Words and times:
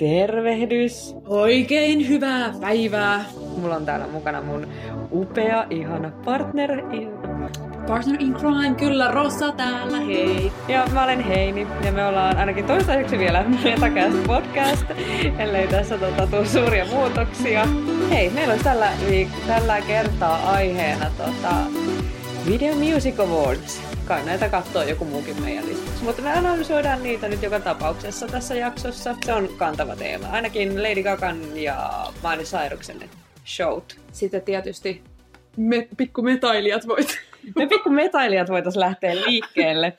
Tervehdys! 0.00 1.14
Oikein 1.26 2.08
hyvää 2.08 2.52
päivää. 2.60 3.24
Mulla 3.56 3.76
on 3.76 3.86
täällä 3.86 4.06
mukana 4.06 4.42
mun 4.42 4.66
upea, 5.12 5.66
ihana 5.70 6.12
partner 6.24 6.78
in... 6.78 7.08
Partner 7.86 8.16
in 8.20 8.34
crime, 8.34 8.74
kyllä 8.78 9.10
Rossa 9.10 9.52
täällä, 9.52 10.00
hei. 10.00 10.52
Ja 10.68 10.86
mä 10.92 11.04
olen 11.04 11.20
Heini, 11.20 11.66
ja 11.84 11.92
me 11.92 12.06
ollaan 12.06 12.36
ainakin 12.36 12.64
toistaiseksi 12.64 13.18
vielä 13.18 13.44
Metacast 13.64 14.26
podcast, 14.26 14.84
ellei 15.38 15.68
tässä 15.68 15.98
tota, 15.98 16.26
tuu 16.26 16.44
suuria 16.44 16.84
muutoksia. 16.84 17.66
Hei, 18.10 18.30
meillä 18.30 18.52
olisi 18.52 18.64
tällä, 18.64 18.92
tällä 19.46 19.80
kertaa 19.80 20.50
aiheena 20.52 21.06
tota, 21.16 21.54
Video 22.46 22.74
Music 22.74 23.20
Awards. 23.20 23.89
Kai 24.10 24.24
näitä 24.24 24.48
katsoo 24.48 24.82
joku 24.82 25.04
muukin 25.04 25.42
meidän 25.42 25.66
listaksi. 25.66 26.04
Mutta 26.04 26.22
me 26.22 26.32
analysoidaan 26.32 27.02
niitä 27.02 27.28
nyt 27.28 27.42
joka 27.42 27.60
tapauksessa 27.60 28.26
tässä 28.26 28.54
jaksossa. 28.54 29.16
Se 29.24 29.32
on 29.32 29.48
kantava 29.56 29.96
teema. 29.96 30.26
Ainakin 30.26 30.82
Lady 30.82 31.02
Gagan 31.02 31.40
ja 31.54 32.06
Miley 32.28 32.44
Cyruksen 32.44 33.10
showt. 33.46 33.96
Sitten 34.12 34.42
tietysti 34.42 35.02
me, 35.56 35.88
pikku 35.96 36.22
metailijat 36.22 36.88
voit. 36.88 37.18
Me 37.56 37.66
pikku 37.66 37.90
metailijat 37.90 38.48
voitaisiin 38.48 38.80
lähteä 38.80 39.16
liikkeelle. 39.16 39.92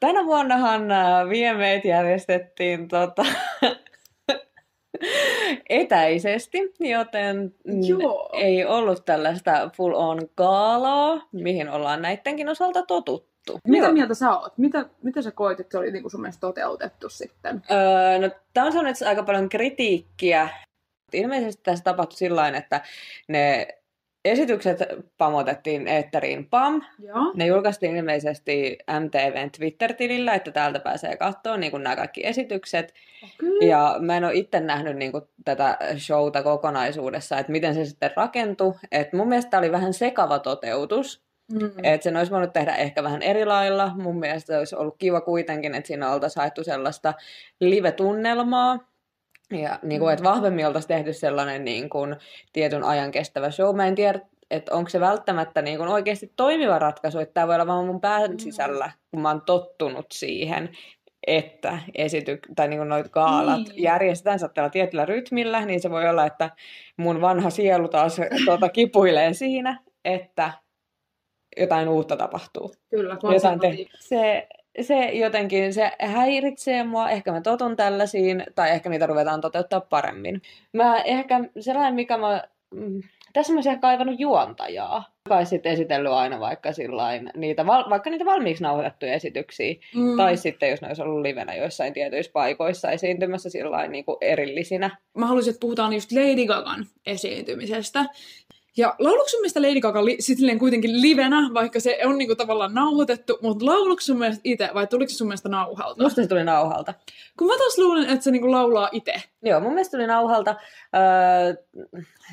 Tänä 0.00 0.24
vuonnahan 0.24 0.90
äh, 0.90 1.28
VMAt 1.28 1.84
järjestettiin 1.84 2.88
tota, 2.88 3.24
etäisesti, 5.68 6.58
joten 6.80 7.54
Joo. 7.88 8.30
ei 8.32 8.64
ollut 8.64 9.04
tällaista 9.04 9.70
full 9.76 9.94
on 9.94 10.18
gaalaa, 10.36 11.28
mihin 11.32 11.68
ollaan 11.68 12.02
näidenkin 12.02 12.48
osalta 12.48 12.82
totuttu. 12.82 13.35
Mitä 13.68 13.86
Joo. 13.86 13.92
mieltä 13.92 14.14
sä 14.14 14.38
oot? 14.38 14.58
Mitä, 14.58 14.86
mitä 15.02 15.22
sä 15.22 15.30
koit, 15.30 15.60
että 15.60 15.72
se 15.72 15.78
oli 15.78 15.90
niinku 15.90 16.10
sun 16.10 16.20
mielestä 16.20 16.40
toteutettu 16.40 17.08
sitten? 17.08 17.62
Öö, 17.70 18.18
no, 18.18 18.30
tämä 18.54 18.66
on 18.66 18.72
saanut 18.72 19.02
aika 19.06 19.22
paljon 19.22 19.48
kritiikkiä. 19.48 20.48
Ilmeisesti 21.12 21.62
tässä 21.62 21.84
tapahtui 21.84 22.16
sillä 22.16 22.40
tavalla, 22.40 22.58
että 22.58 22.80
ne 23.28 23.68
esitykset 24.26 24.78
pamotettiin 25.18 25.88
eetteriin 25.88 26.46
PAM. 26.46 26.82
Joo. 26.98 27.32
Ne 27.34 27.46
julkaistiin 27.46 27.96
ilmeisesti 27.96 28.78
MTVn 29.00 29.50
Twitter-tilillä, 29.58 30.34
että 30.34 30.50
täältä 30.50 30.80
pääsee 30.80 31.16
katsoa 31.16 31.56
niin 31.56 31.82
nämä 31.82 31.96
kaikki 31.96 32.26
esitykset. 32.26 32.94
Kyllä. 33.38 33.66
Ja 33.66 33.96
mä 34.00 34.16
en 34.16 34.24
ole 34.24 34.34
itse 34.34 34.60
nähnyt 34.60 34.96
niin 34.96 35.12
kuin, 35.12 35.24
tätä 35.44 35.78
showta 35.98 36.42
kokonaisuudessa, 36.42 37.38
että 37.38 37.52
miten 37.52 37.74
se 37.74 37.84
sitten 37.84 38.10
rakentui. 38.16 38.74
Et 38.92 39.12
mun 39.12 39.28
mielestä 39.28 39.50
tää 39.50 39.60
oli 39.60 39.72
vähän 39.72 39.92
sekava 39.92 40.38
toteutus. 40.38 41.25
Mm. 41.52 41.70
Että 41.82 42.04
sen 42.04 42.16
olisi 42.16 42.32
voinut 42.32 42.52
tehdä 42.52 42.74
ehkä 42.74 43.02
vähän 43.02 43.22
eri 43.22 43.44
lailla. 43.44 43.92
Mun 43.94 44.18
mielestä 44.18 44.58
olisi 44.58 44.76
ollut 44.76 44.96
kiva 44.98 45.20
kuitenkin, 45.20 45.74
että 45.74 45.88
siinä 45.88 46.12
oltaisiin 46.12 46.40
haettu 46.40 46.64
sellaista 46.64 47.14
live-tunnelmaa. 47.60 48.78
Ja 49.50 49.78
niin 49.82 50.00
kuin, 50.00 50.12
että 50.12 50.24
vahvemmin 50.24 50.66
oltaisiin 50.66 50.88
tehty 50.88 51.12
sellainen 51.12 51.64
niin 51.64 51.88
kuin, 51.90 52.16
tietyn 52.52 52.84
ajan 52.84 53.10
kestävä 53.10 53.50
show. 53.50 53.76
Mä 53.76 53.86
en 53.86 53.94
tiedä, 53.94 54.20
että 54.50 54.74
onko 54.74 54.90
se 54.90 55.00
välttämättä 55.00 55.62
niin 55.62 55.78
kuin, 55.78 55.88
oikeasti 55.88 56.32
toimiva 56.36 56.78
ratkaisu, 56.78 57.18
että 57.18 57.34
tämä 57.34 57.46
voi 57.46 57.54
olla 57.54 57.66
vaan 57.66 57.86
mun 57.86 58.00
pään 58.00 58.40
sisällä, 58.40 58.90
kun 59.10 59.20
mä 59.20 59.28
oon 59.28 59.42
tottunut 59.46 60.06
siihen, 60.12 60.70
että 61.26 61.78
esity- 61.98 62.40
tai 62.56 62.68
niin 62.68 62.78
kuin 62.78 62.88
noit 62.88 63.08
gaalat 63.10 63.68
Niin. 63.68 63.82
järjestetään 63.82 64.38
saattaa 64.38 64.70
tietyllä 64.70 65.04
rytmillä, 65.04 65.64
niin 65.64 65.80
se 65.80 65.90
voi 65.90 66.08
olla, 66.08 66.26
että 66.26 66.50
mun 66.96 67.20
vanha 67.20 67.50
sielu 67.50 67.88
taas 67.88 68.16
tuota, 68.44 68.68
kipuilee 68.68 69.32
siinä, 69.32 69.80
että 70.04 70.52
jotain 71.56 71.88
uutta 71.88 72.16
tapahtuu. 72.16 72.74
Kyllä, 72.90 73.16
Jotain 73.34 73.60
te- 73.60 73.86
se, 74.00 74.48
se 74.82 75.04
jotenkin, 75.04 75.74
se 75.74 75.92
häiritsee 76.00 76.84
mua, 76.84 77.10
ehkä 77.10 77.32
mä 77.32 77.40
totun 77.40 77.76
tällaisiin, 77.76 78.44
tai 78.54 78.70
ehkä 78.70 78.88
niitä 78.90 79.06
ruvetaan 79.06 79.40
toteuttaa 79.40 79.80
paremmin. 79.80 80.42
Mä 80.72 81.00
ehkä, 81.00 81.40
sellainen 81.60 81.94
mikä 81.94 82.16
mä, 82.18 82.44
mm, 82.74 83.00
tässä 83.32 83.52
mä 83.52 83.56
olisin 83.56 83.80
kaivannut 83.80 84.20
juontajaa, 84.20 85.04
joka 85.26 85.36
olisi 85.36 85.50
sitten 85.50 85.72
esitellyt 85.72 86.12
aina 86.12 86.40
vaikka 86.40 86.72
sillain, 86.72 87.30
niitä, 87.36 87.66
vaikka 87.66 88.10
niitä 88.10 88.24
valmiiksi 88.24 88.62
nauhoitettuja 88.62 89.12
esityksiä, 89.12 89.74
Mm. 89.94 90.16
tai 90.16 90.36
sitten 90.36 90.70
jos 90.70 90.80
ne 90.80 90.88
olisi 90.88 91.02
ollut 91.02 91.22
livenä 91.22 91.54
joissain 91.54 91.92
tietyissä 91.92 92.32
paikoissa 92.32 92.90
esiintymässä 92.90 93.50
sillain 93.50 93.92
niin 93.92 94.04
kuin 94.04 94.16
erillisinä. 94.20 94.96
Mä 95.18 95.26
haluaisin, 95.26 95.50
että 95.50 95.60
puhutaan 95.60 95.92
just 95.92 96.12
Lady 96.12 96.46
Gagan 96.46 96.86
esiintymisestä. 97.06 98.04
Ja 98.76 98.94
lauluuko 98.98 99.28
sun 99.28 99.40
mielestä 99.40 99.62
Lady 99.62 99.80
Gaga 99.80 100.04
li- 100.04 100.16
silleen 100.20 100.58
kuitenkin 100.58 101.02
livenä, 101.02 101.50
vaikka 101.54 101.80
se 101.80 101.98
on 102.04 102.18
niinku 102.18 102.34
tavallaan 102.34 102.74
nauhoitettu, 102.74 103.38
mutta 103.42 103.66
lauluuko 103.66 104.00
sun 104.00 104.18
mielestä 104.18 104.40
itse 104.44 104.70
vai 104.74 104.86
tuliko 104.86 105.10
se 105.10 105.16
sun 105.16 105.26
mielestä 105.26 105.48
nauhalta? 105.48 106.02
Musta 106.02 106.22
se 106.22 106.28
tuli 106.28 106.44
nauhalta. 106.44 106.94
Kun 107.38 107.46
mä 107.46 107.58
taas 107.58 107.78
luulen, 107.78 108.10
että 108.10 108.20
se 108.24 108.30
niinku 108.30 108.50
laulaa 108.50 108.88
itse. 108.92 109.14
Joo, 109.42 109.60
mun 109.60 109.72
mielestä 109.72 109.96
tuli 109.96 110.06
nauhalta. 110.06 110.54
Öö, 110.96 111.54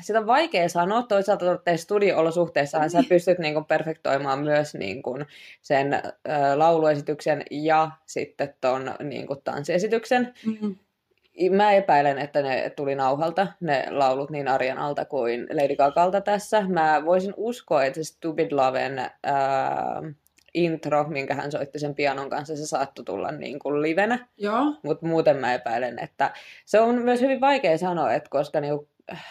sitä 0.02 0.18
on 0.18 0.26
vaikea 0.26 0.68
sanoa. 0.68 1.02
Toisaalta 1.02 1.44
studio-olosuhteissahan 1.76 2.90
sä 2.90 3.02
pystyt 3.08 3.38
niinku 3.38 3.62
perfektoimaan 3.64 4.38
myös 4.38 4.74
niinku 4.74 5.18
sen 5.62 5.94
öö, 5.94 6.58
lauluesityksen 6.58 7.42
ja 7.50 7.90
sitten 8.06 8.54
ton 8.60 8.94
niinku 9.02 9.36
tanssiesityksen. 9.36 10.34
Mm. 10.46 10.76
Mä 11.50 11.72
epäilen, 11.72 12.18
että 12.18 12.42
ne 12.42 12.70
tuli 12.76 12.94
nauhalta, 12.94 13.46
ne 13.60 13.86
laulut 13.90 14.30
niin 14.30 14.48
Arjan 14.48 14.78
alta 14.78 15.04
kuin 15.04 15.46
Lady 15.52 15.76
Gagalta 15.76 16.20
tässä. 16.20 16.64
Mä 16.68 17.02
voisin 17.04 17.34
uskoa, 17.36 17.84
että 17.84 18.02
se 18.02 18.04
Stupid 18.04 18.52
Loven 18.52 18.98
ää, 19.22 20.02
intro, 20.54 21.04
minkä 21.08 21.34
hän 21.34 21.52
soitti 21.52 21.78
sen 21.78 21.94
pianon 21.94 22.30
kanssa, 22.30 22.56
se 22.56 22.66
saattoi 22.66 23.04
tulla 23.04 23.30
niin 23.32 23.58
kuin 23.58 23.82
livenä. 23.82 24.28
Joo. 24.38 24.64
Mutta 24.82 25.06
muuten 25.06 25.36
mä 25.36 25.54
epäilen, 25.54 25.98
että 25.98 26.32
se 26.64 26.80
on 26.80 26.94
myös 26.94 27.20
hyvin 27.20 27.40
vaikea 27.40 27.78
sanoa, 27.78 28.12
että 28.12 28.30
koska 28.30 28.60
niinku, 28.60 28.88
äh, 29.12 29.24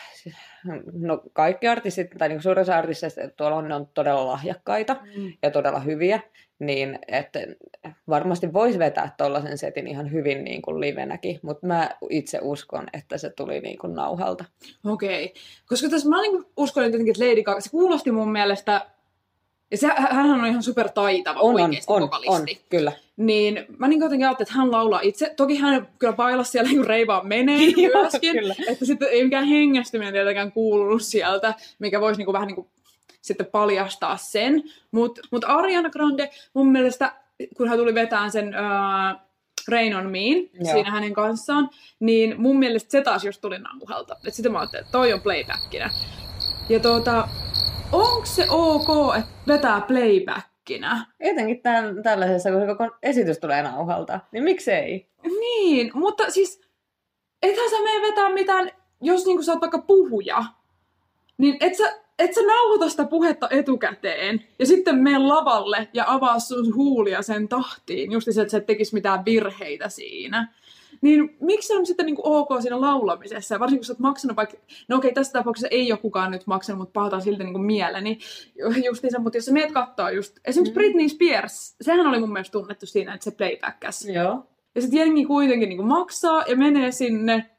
no 0.94 1.22
kaikki 1.34 1.68
artistit, 1.68 2.10
tai 2.18 2.28
niinku 2.30 2.42
suurin 2.42 2.62
osa 2.62 2.78
artisteista 2.78 3.22
tuolla 3.38 3.58
on, 3.58 3.68
ne 3.68 3.76
on 3.76 3.88
todella 3.94 4.28
lahjakkaita 4.28 4.94
Mm. 5.18 5.34
ja 5.42 5.52
todella 5.52 5.80
hyviä, 5.80 6.20
niin 6.66 7.00
että 7.08 7.40
varmasti 8.10 8.54
voisi 8.54 8.80
vetää 8.80 9.14
tuollaisen 9.18 9.58
setin 9.58 9.88
ihan 9.88 10.12
hyvin 10.12 10.44
niin 10.44 10.62
kuin 10.62 10.80
livenäkin, 10.80 11.40
mutta 11.42 11.68
mä 11.68 11.90
itse 12.10 12.40
uskon, 12.42 12.86
että 12.94 13.18
se 13.18 13.30
tuli 13.30 13.60
niin 13.60 13.78
kuin 13.78 13.94
nauhalta. 13.94 14.46
Okei. 14.86 15.26
Okay. 15.26 15.42
Koska 15.66 15.90
tässä 15.90 16.10
mä 16.10 16.22
niinku 16.22 16.52
uskon 16.58 16.84
jotenkin, 16.84 17.12
että 17.12 17.26
Lady 17.26 17.44
Gaga, 17.44 17.62
se 17.62 17.70
kuulosti 17.70 18.12
mun 18.12 18.32
mielestä, 18.32 18.82
ja 19.72 19.78
se, 19.78 19.88
hän 19.96 20.32
on 20.32 20.46
ihan 20.46 20.64
super 20.64 20.90
taitava 20.90 21.40
On, 21.40 21.56
on, 21.56 21.62
oikeasti 21.62 21.94
on, 21.94 21.96
on, 21.96 22.02
vokalisti. 22.02 22.62
kyllä. 22.70 22.92
Niin 23.18 23.66
mä 23.78 23.88
niin 23.88 24.02
jotenkin 24.02 24.28
ajattelin, 24.28 24.48
että 24.50 24.60
hän 24.60 24.72
laulaa 24.72 25.00
itse. 25.04 25.34
Toki 25.38 25.58
hän 25.58 25.88
kyllä 26.00 26.14
bailas 26.14 26.52
siellä 26.52 26.70
niin 26.70 26.86
reivaan 26.86 27.28
menee 27.28 27.58
Joo, 27.78 28.02
myöskin. 28.02 28.32
kyllä. 28.32 28.56
Että 28.68 28.86
sitten 28.86 29.08
ei 29.12 29.24
mikään 29.24 29.46
hengästyminen 29.46 30.14
tietenkään 30.14 30.52
kuulunut 30.52 31.02
sieltä, 31.02 31.54
mikä 31.80 32.02
voisi 32.02 32.24
niin 32.24 32.34
vähän 32.34 32.48
niin 32.48 32.68
sitten 33.24 33.46
paljastaa 33.46 34.18
sen. 34.18 34.64
Mutta 34.92 35.22
mut 35.32 35.46
Ariana 35.48 35.90
Grande 35.90 36.30
mun 36.54 36.72
mielestä, 36.72 37.16
kun 37.58 37.68
hän 37.70 37.78
tuli 37.78 37.94
vetään 37.94 38.32
sen 38.32 38.48
uh, 38.48 39.20
Rain 39.68 39.96
on 39.96 40.12
Mean 40.12 40.38
Joo. 40.54 40.74
siinä 40.74 40.92
hänen 40.92 41.14
kanssaan, 41.14 41.70
niin 42.00 42.42
mun 42.42 42.60
mielestä 42.60 42.92
se 42.92 43.02
taas 43.02 43.26
just 43.26 43.42
tuli 43.42 43.60
nauhalta. 43.60 44.16
Et 44.28 44.34
sitten 44.34 44.52
mä 44.52 44.60
ajattelin, 44.60 44.82
että 44.82 44.92
toi 44.92 45.14
on 45.14 45.22
playbackina. 45.22 45.90
Ja 46.70 46.80
tuota, 46.80 47.28
onko 47.92 48.26
se 48.26 48.46
ok, 48.50 49.18
että 49.18 49.32
vetää 49.48 49.82
playbackina? 49.82 51.06
Etenkin 51.20 51.62
tämän, 51.62 52.04
tällaisessa, 52.04 52.52
kun 52.52 52.62
se 52.62 52.68
koko 52.68 52.96
esitys 53.04 53.38
tulee 53.40 53.64
nauhalta, 53.64 54.20
niin 54.32 54.44
miksei? 54.44 55.10
Niin, 55.40 55.92
mutta 55.94 56.30
siis 56.32 56.62
ethän 57.42 57.70
sä 57.70 57.82
mene 57.84 58.08
vetää 58.08 58.30
mitään, 58.30 58.72
jos 59.02 59.26
niinku 59.26 59.44
sä 59.44 59.52
oot 59.52 59.62
vaikka 59.62 59.78
puhuja, 59.78 60.44
niin 61.38 61.58
et 61.60 61.76
sä, 61.76 62.03
et 62.20 62.34
sä 62.34 62.42
nauhoita 62.42 62.90
sitä 62.90 63.06
puhetta 63.06 63.48
etukäteen 63.50 64.44
ja 64.60 64.66
sitten 64.66 64.96
mene 64.96 65.18
lavalle 65.18 65.88
ja 65.94 66.04
avaa 66.08 66.40
sun 66.40 66.76
huulia 66.76 67.22
sen 67.22 67.48
tahtiin, 67.48 68.12
just 68.12 68.28
se, 68.32 68.42
että 68.42 68.52
sä 68.52 68.58
et 68.58 68.66
tekis 68.66 68.94
mitään 68.94 69.26
virheitä 69.26 69.90
siinä. 69.90 70.54
Niin 71.02 71.38
miksi 71.42 71.68
se 71.68 71.76
on 71.76 71.86
sitten 71.86 72.06
niinku 72.06 72.22
ok 72.26 72.50
siinä 72.62 72.82
laulamisessa? 72.82 73.60
Varsinkin 73.60 73.80
kun 73.80 73.86
sä 73.86 73.94
oot 73.94 74.00
maksanut 74.00 74.38
vaikka, 74.38 74.58
no 74.88 74.98
okei, 74.98 75.14
tässä 75.14 75.34
tapauksessa 75.34 75.68
ei 75.68 75.92
ole 75.92 76.00
kukaan 76.00 76.32
nyt 76.32 76.48
maksanut, 76.48 76.80
mutta 76.80 76.94
pahataan 76.94 77.22
silti 77.22 77.44
niinku 77.44 77.60
mieleni. 77.60 78.20
Justiinsa, 78.86 79.20
mutta 79.20 79.38
jos 79.38 79.46
sä 79.46 79.52
meet 79.52 79.72
kattoo 79.72 80.10
just, 80.10 80.40
esimerkiksi 80.46 80.72
Mm. 80.72 80.74
Britney 80.74 81.10
Spears, 81.10 81.76
sehän 81.82 82.08
oli 82.08 82.20
mun 82.20 82.34
mielestä 82.34 82.52
tunnettu 82.52 82.86
siinä, 82.86 83.14
että 83.14 83.24
se 83.24 83.32
playbackäs. 83.32 84.06
Joo. 84.06 84.44
Ja 84.76 84.82
sitten 84.82 85.00
jengi 85.00 85.26
kuitenkin 85.26 85.70
niinku 85.70 85.84
maksaa 85.84 86.44
ja 86.48 86.56
menee 86.56 86.92
sinne. 86.92 87.50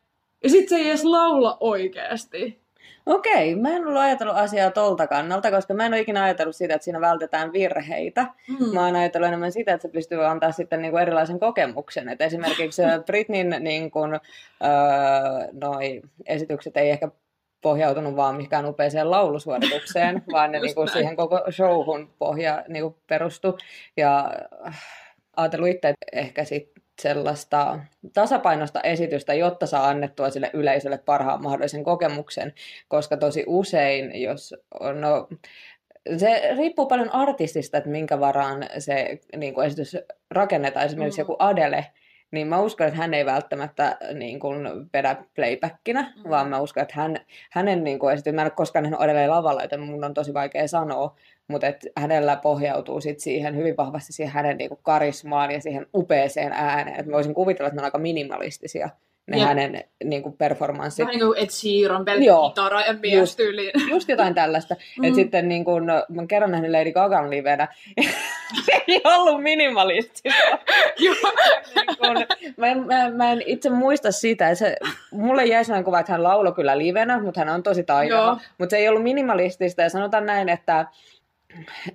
Ja 0.43 0.51
sitten 0.51 0.69
se 0.69 0.77
ei 0.77 0.89
edes 0.89 1.05
laula 1.05 1.57
oikeasti. 1.61 2.64
Okei, 3.07 3.55
mä 3.55 3.69
en 3.69 3.87
ollut 3.87 4.03
ajatellut 4.03 4.37
asiaa 4.37 4.71
tolta 4.71 5.07
kannalta, 5.07 5.51
koska 5.51 5.75
mä 5.75 5.87
en 5.87 5.93
ole 5.93 6.01
ikinä 6.01 6.23
ajatellut 6.23 6.57
sitä, 6.57 6.75
että 6.75 6.85
siinä 6.85 7.01
vältetään 7.01 7.53
virheitä. 7.53 8.27
Mm. 8.49 8.75
Mä 8.75 8.85
oon 8.85 8.97
ajatellut 8.97 9.29
enemmän 9.29 9.53
sitä, 9.53 9.73
että 9.73 9.83
se 9.83 9.93
pystyy 9.93 10.27
antaa 10.27 10.53
sitten 10.53 10.83
niinku 10.83 10.99
erilaisen 10.99 11.41
kokemuksen. 11.41 12.09
Et 12.09 12.21
esimerkiksi 12.21 12.83
Britnin 13.07 13.57
niinku, 13.61 14.01
öö, 14.03 14.19
noi 15.53 16.03
esitykset 16.27 16.77
ei 16.77 16.91
ehkä 16.91 17.09
pohjautunut 17.65 18.17
vaan 18.17 18.37
mikään 18.37 18.67
upeeseen 18.67 19.11
laulusuoritukseen, 19.11 20.23
vaan 20.33 20.53
ne 20.53 20.61
niinku 20.61 20.87
siihen 20.87 21.17
koko 21.17 21.43
showhun 21.51 22.11
pohja 22.19 22.65
niinku 22.69 22.99
perustu. 23.07 23.59
Ja 23.97 24.33
äh, 24.67 24.85
ajatellut 25.37 25.69
itse 25.69 25.95
ehkä 26.13 26.45
sit 26.45 26.73
sellaista 27.03 27.79
tasapainosta 28.13 28.81
esitystä, 28.81 29.35
jotta 29.35 29.67
saa 29.67 29.89
annettua 29.89 30.31
sille 30.31 30.51
yleisölle 30.53 30.99
parhaan 30.99 31.43
mahdollisen 31.43 31.85
kokemuksen, 31.85 32.53
koska 32.89 33.17
tosi 33.17 33.45
usein, 33.47 34.23
jos 34.23 34.55
on, 34.81 35.01
no, 35.01 35.29
se 36.17 36.55
riippuu 36.57 36.87
paljon 36.87 37.15
artistista, 37.15 37.79
että 37.79 37.91
minkä 37.91 38.21
varaan 38.21 38.67
se 38.79 39.19
niin 39.37 39.55
kuin 39.55 39.67
esitys 39.67 39.97
rakennetaan. 40.31 40.87
Esimerkiksi 40.87 41.21
mm. 41.21 41.23
joku 41.23 41.37
Adele, 41.39 41.87
niin 42.35 42.47
mä 42.47 42.61
uskon, 42.61 42.87
että 42.87 42.99
hän 42.99 43.15
ei 43.15 43.27
välttämättä 43.27 43.97
niin 44.15 44.41
kuin, 44.41 44.67
vedä 44.93 45.17
playbackina, 45.35 46.03
mm. 46.03 46.31
vaan 46.31 46.49
mä 46.49 46.61
uskon, 46.61 46.83
että 46.83 46.95
hän, 46.95 47.17
hänen 47.51 47.85
niin 47.85 47.99
kuin, 47.99 48.15
esitys, 48.15 48.35
mä 48.35 48.41
en 48.41 48.47
ole 48.47 48.51
koskaan 48.51 48.83
nähnyt 48.83 49.01
Adeleen 49.01 49.31
lavalla, 49.31 49.63
joten 49.63 49.81
mun 49.81 50.05
on 50.05 50.15
tosi 50.15 50.35
vaikea 50.35 50.69
sanoa, 50.69 51.17
mutta 51.49 51.67
et 51.67 51.87
hänellä 51.97 52.37
pohjautuu 52.37 53.01
sit 53.01 53.21
siihen 53.21 53.57
hyvin 53.57 53.77
vahvasti 53.77 54.13
siihen 54.13 54.35
hänen 54.35 54.57
niinku 54.57 54.77
karismaan 54.77 55.51
ja 55.51 55.61
siihen 55.61 55.87
upeeseen 55.95 56.53
ääneen. 56.53 57.01
Et 57.01 57.07
mä 57.07 57.13
voisin 57.13 57.35
kuvitella, 57.35 57.69
että 57.69 57.77
ne 57.77 57.81
on 57.81 57.85
aika 57.85 57.99
minimalistisia 57.99 58.89
ne 59.27 59.39
ja. 59.39 59.47
hänen 59.47 59.85
niinku 60.05 60.31
performanssit. 60.31 61.07
Vähän 61.07 61.19
niin 61.19 61.27
kuin 61.27 61.39
Ed 61.39 61.51
Sheeran, 61.51 62.05
pelkkä 62.05 62.33
kitara 62.49 62.81
ja 62.81 63.19
just, 63.19 63.39
just 63.91 64.09
jotain 64.09 64.35
tällaista. 64.35 64.77
Mm. 64.99 65.05
Et 65.05 65.15
sitten 65.15 65.49
niin 65.49 65.65
kun, 65.65 65.87
no, 65.87 65.95
mä 65.95 66.21
oon 66.21 66.29
kerran 66.29 66.51
nähnyt 66.51 66.71
Lady 66.71 66.93
Gagan 66.93 67.31
livenä. 67.31 67.69
se 68.67 68.85
ei 68.89 69.01
ollut 69.05 69.43
minimalistista. 69.43 70.29
niin 71.01 71.17
kun, 71.99 72.27
mä, 72.57 72.67
en, 72.67 72.87
mä, 72.87 73.11
mä, 73.11 73.33
en 73.33 73.43
itse 73.47 73.71
muista 73.71 74.13
sitä. 74.13 74.55
Se, 74.55 74.77
mulle 75.13 75.45
jäi 75.45 75.65
sellainen 75.65 75.85
kuva, 75.85 76.01
että 76.01 76.13
hän 76.13 76.23
lauloi 76.23 76.53
kyllä 76.53 76.79
livenä, 76.79 77.23
mutta 77.23 77.41
hän 77.41 77.49
on 77.49 77.63
tosi 77.63 77.83
taitava. 77.83 78.41
Mutta 78.59 78.71
se 78.71 78.77
ei 78.77 78.89
ollut 78.89 79.03
minimalistista 79.03 79.83
ja 79.83 79.89
sanotaan 79.89 80.27
näin, 80.27 80.49
että 80.49 80.87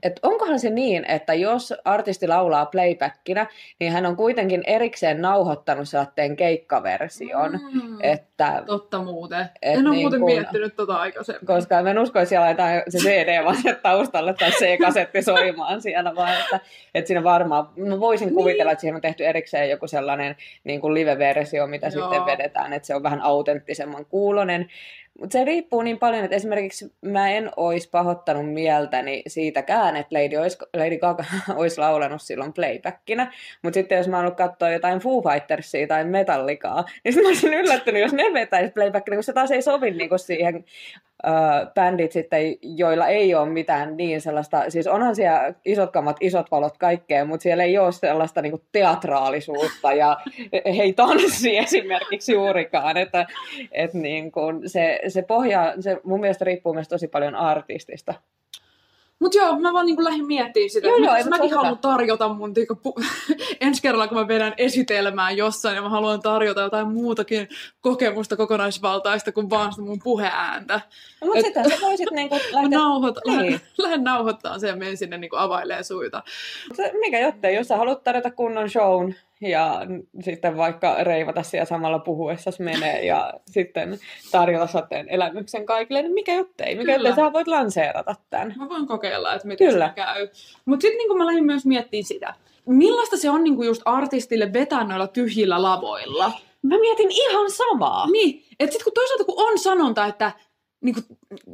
et 0.03 0.19
onkohan 0.23 0.59
se 0.59 0.69
niin, 0.69 1.05
että 1.05 1.33
jos 1.33 1.73
artisti 1.85 2.27
laulaa 2.27 2.65
playbackina, 2.65 3.47
niin 3.79 3.91
hän 3.91 4.05
on 4.05 4.15
kuitenkin 4.15 4.63
erikseen 4.67 5.21
nauhoittanut 5.21 5.89
sellaisen 5.89 6.35
keikkaversion. 6.35 7.51
Mm, 7.51 7.97
että, 8.01 8.63
totta 8.65 9.03
muuten. 9.03 9.41
Et 9.61 9.77
en 9.79 9.87
ole 9.87 9.95
niin 9.95 10.03
muuten 10.03 10.19
kun, 10.19 10.31
miettinyt 10.31 10.75
tota 10.75 10.95
aikaisemmin. 10.95 11.45
Koska 11.45 11.79
en 11.79 11.99
usko, 11.99 12.19
että 12.19 12.29
siellä 12.29 12.45
laitetaan 12.45 12.81
se 12.89 12.97
CD 12.97 13.43
vaan 13.43 13.57
taustalle 13.81 14.33
tai 14.33 14.51
C-kasetti 14.51 15.21
soimaan 15.21 15.81
siellä, 15.81 16.15
vaan 16.15 16.33
että, 16.39 16.59
että 16.95 17.07
siinä 17.07 17.23
varmaan, 17.23 17.69
mä 17.75 17.99
voisin 17.99 18.27
niin. 18.27 18.35
kuvitella, 18.35 18.71
että 18.71 18.81
siihen 18.81 18.95
on 18.95 19.01
tehty 19.01 19.25
erikseen 19.25 19.69
joku 19.69 19.87
sellainen 19.87 20.35
niin 20.63 20.81
kuin 20.81 20.93
live-versio, 20.93 21.67
mitä 21.67 21.87
Joo. 21.87 22.09
sitten 22.09 22.25
vedetään, 22.25 22.73
että 22.73 22.87
se 22.87 22.95
on 22.95 23.03
vähän 23.03 23.21
autenttisemman 23.21 24.05
kuulonen. 24.05 24.69
Mutta 25.19 25.33
se 25.33 25.43
riippuu 25.43 25.81
niin 25.81 25.99
paljon, 25.99 26.23
että 26.23 26.35
esimerkiksi 26.35 26.93
mä 27.01 27.29
en 27.29 27.51
olisi 27.57 27.89
pahoittanut 27.89 28.53
mieltäni 28.53 29.23
siitäkään, 29.27 29.95
että 29.95 30.15
Lady, 30.15 30.37
olisi, 30.37 30.57
Lady 30.75 30.97
Gaga 30.97 31.25
olisi 31.55 31.79
laulanut 31.79 32.21
silloin 32.21 32.53
playbackina. 32.53 33.31
Mutta 33.61 33.73
sitten 33.73 33.97
jos 33.97 34.07
mä 34.07 34.19
ollut 34.19 34.37
katsoa 34.37 34.69
jotain 34.69 34.99
Foo 34.99 35.21
Fightersia 35.21 35.87
tai 35.87 36.05
Metallicaa, 36.05 36.85
niin 37.03 37.15
mä 37.15 37.27
olisin 37.27 37.53
yllättynyt, 37.53 38.01
jos 38.01 38.13
ne 38.13 38.23
vetäisi 38.33 38.71
playbackina, 38.71 39.17
kun 39.17 39.23
se 39.23 39.33
taas 39.33 39.51
ei 39.51 39.61
sovi 39.61 39.91
niinku 39.91 40.17
siihen 40.17 40.65
bändit 41.73 42.11
sitten, 42.11 42.41
joilla 42.61 43.07
ei 43.07 43.35
ole 43.35 43.49
mitään 43.49 43.97
niin 43.97 44.21
sellaista, 44.21 44.69
siis 44.69 44.87
onhan 44.87 45.15
siellä 45.15 45.53
isot 45.65 45.91
kamat, 45.91 46.17
isot 46.21 46.51
valot 46.51 46.77
kaikkea, 46.77 47.25
mutta 47.25 47.43
siellä 47.43 47.63
ei 47.63 47.77
ole 47.77 47.91
sellaista 47.91 48.41
niin 48.41 48.61
teatraalisuutta 48.71 49.93
ja 49.93 50.17
hei 50.77 50.93
tanssi 50.93 51.57
esimerkiksi 51.57 52.33
juurikaan, 52.33 52.97
että, 52.97 53.25
että 53.71 53.97
niin 53.97 54.31
kuin 54.31 54.69
se, 54.69 54.99
se 55.07 55.21
pohja, 55.21 55.73
se 55.79 55.97
mun 56.03 56.19
mielestä 56.19 56.45
riippuu 56.45 56.73
myös 56.73 56.87
tosi 56.87 57.07
paljon 57.07 57.35
artistista. 57.35 58.13
Mutta 59.19 59.37
joo, 59.37 59.59
mä 59.59 59.73
vaan 59.73 59.85
niinku 59.85 60.03
lähdin 60.03 60.27
miettimään 60.27 60.69
sitä, 60.69 60.87
joo, 60.87 60.97
että 60.97 61.17
joo, 61.17 61.29
mäkin 61.29 61.53
haluan 61.53 61.77
tarjota 61.77 62.29
mun 62.29 62.53
tiiä, 62.53 62.65
pu- 62.73 63.05
ensi 63.61 63.81
kerralla, 63.81 64.07
kun 64.07 64.17
mä 64.17 64.27
vedän 64.27 64.53
esitelmään 64.57 65.37
jossain, 65.37 65.75
ja 65.75 65.81
mä 65.81 65.89
haluan 65.89 66.21
tarjota 66.21 66.61
jotain 66.61 66.87
muutakin 66.87 67.47
kokemusta 67.81 68.37
kokonaisvaltaista 68.37 69.31
kuin 69.31 69.49
vaan 69.49 69.71
sitä 69.71 69.81
mun 69.81 69.99
puheääntä. 70.03 70.81
No, 71.21 71.27
mutta 71.27 71.41
sitä 71.41 71.69
sä 71.69 71.75
voisit 71.81 72.11
niinku 72.11 72.35
lähteä... 72.51 72.79
Nauhoit, 72.79 73.15
niin. 73.25 73.37
lähden, 73.37 73.61
lähden 73.77 74.03
nauhoittaa 74.03 74.59
sen 74.59 74.67
ja 74.67 74.75
menen 74.75 74.97
sinne 74.97 75.17
niinku 75.17 75.35
availee 75.35 75.83
suita. 75.83 76.23
Mikä 76.99 77.19
jottei, 77.19 77.55
jos 77.55 77.67
sä 77.67 77.77
haluat 77.77 78.03
tarjota 78.03 78.31
kunnon 78.31 78.69
shown, 78.69 79.15
ja 79.41 79.81
sitten 80.21 80.57
vaikka 80.57 80.95
reivata 81.03 81.43
siellä 81.43 81.65
samalla 81.65 81.99
puhuessa 81.99 82.51
menee 82.59 83.05
ja 83.05 83.33
sitten 83.45 83.99
tarjota 84.31 84.67
sateen 84.67 85.09
elämyksen 85.09 85.65
kaikille, 85.65 86.01
niin 86.01 86.13
mikä 86.13 86.33
jottei, 86.33 86.75
mikä 86.75 86.93
jottei, 86.93 87.15
sä 87.15 87.33
voit 87.33 87.47
lanseerata 87.47 88.15
tämän. 88.29 88.55
Mä 88.57 88.69
voin 88.69 88.87
kokeilla, 88.87 89.33
että 89.33 89.47
miten 89.47 89.69
Kyllä. 89.69 89.87
se 89.87 89.93
käy. 89.93 90.27
Mutta 90.65 90.81
sitten 90.81 90.97
niin 90.97 91.17
mä 91.17 91.25
lähdin 91.25 91.45
myös 91.45 91.65
miettimään 91.65 92.03
sitä, 92.03 92.33
millaista 92.65 93.17
se 93.17 93.29
on 93.29 93.43
niin 93.43 93.63
just 93.65 93.81
artistille 93.85 94.53
vetää 94.53 94.83
noilla 94.83 95.07
tyhjillä 95.07 95.61
lavoilla. 95.61 96.31
Mä 96.61 96.79
mietin 96.79 97.11
ihan 97.11 97.51
samaa. 97.51 98.07
Niin, 98.11 98.43
että 98.59 98.73
sitten 98.73 98.83
kun 98.83 98.93
toisaalta 98.93 99.23
kun 99.23 99.35
on 99.37 99.57
sanonta, 99.59 100.05
että 100.05 100.31
niin 100.81 100.95
kuin, 100.95 101.05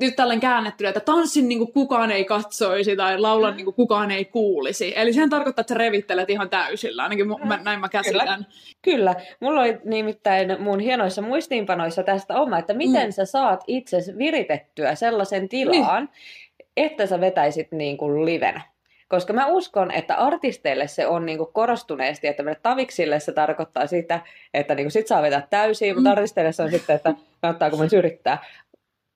nyt 0.02 0.16
tällainen 0.16 0.42
käännetty, 0.42 0.88
että 0.88 1.00
tanssin 1.00 1.50
niin 1.50 1.60
kuin 1.60 1.74
kukaan 1.74 2.12
ei 2.12 2.26
katsoisi 2.26 2.96
tai 2.96 3.20
laulan 3.20 3.54
mm. 3.54 3.58
niin 3.58 3.66
kuin 3.66 3.76
kukaan 3.76 4.12
ei 4.12 4.26
kuulisi. 4.26 4.94
Eli 4.96 5.14
sehän 5.14 5.30
tarkoittaa, 5.30 5.62
että 5.62 5.74
sä 5.74 5.78
revittelet 5.78 6.30
ihan 6.30 6.50
täysillä, 6.50 7.04
ainakin 7.04 7.28
mm. 7.28 7.48
mä, 7.48 7.60
näin 7.64 7.80
mä 7.80 7.90
käsitän. 7.90 8.46
Kyllä. 8.82 9.16
Kyllä. 9.16 9.16
Mulla 9.40 9.62
oli 9.62 9.78
nimittäin 9.84 10.62
mun 10.62 10.80
hienoissa 10.80 11.22
muistiinpanoissa 11.22 12.04
tästä 12.04 12.36
oma, 12.36 12.60
että 12.60 12.74
miten 12.74 13.08
mm. 13.08 13.12
sä 13.12 13.26
saat 13.26 13.64
itse 13.68 13.98
viritettyä 14.18 14.96
sellaisen 14.96 15.50
tilaan, 15.50 16.04
niin. 16.04 16.68
että 16.78 17.06
sä 17.06 17.22
vetäisit 17.22 17.72
niin 17.72 17.98
kuin 17.98 18.26
livenä. 18.26 18.62
Koska 19.08 19.34
mä 19.34 19.46
uskon, 19.46 19.92
että 19.92 20.16
artisteille 20.16 20.88
se 20.88 21.08
on 21.08 21.26
niinku 21.26 21.46
korostuneesti, 21.46 22.28
että 22.28 22.44
meille 22.44 22.60
taviksille 22.64 23.20
se 23.20 23.32
tarkoittaa 23.32 23.88
sitä, 23.88 24.20
että 24.54 24.76
niinku 24.76 24.90
sit 24.90 25.08
saa 25.08 25.22
vetää 25.22 25.48
täysin, 25.50 25.94
mm. 25.94 25.96
mutta 25.96 26.12
artisteille 26.12 26.52
se 26.52 26.64
on 26.64 26.72
sitten, 26.72 26.96
että 26.96 27.14
kannattaako 27.42 27.78
myös 27.78 27.94
yrittää 27.94 28.46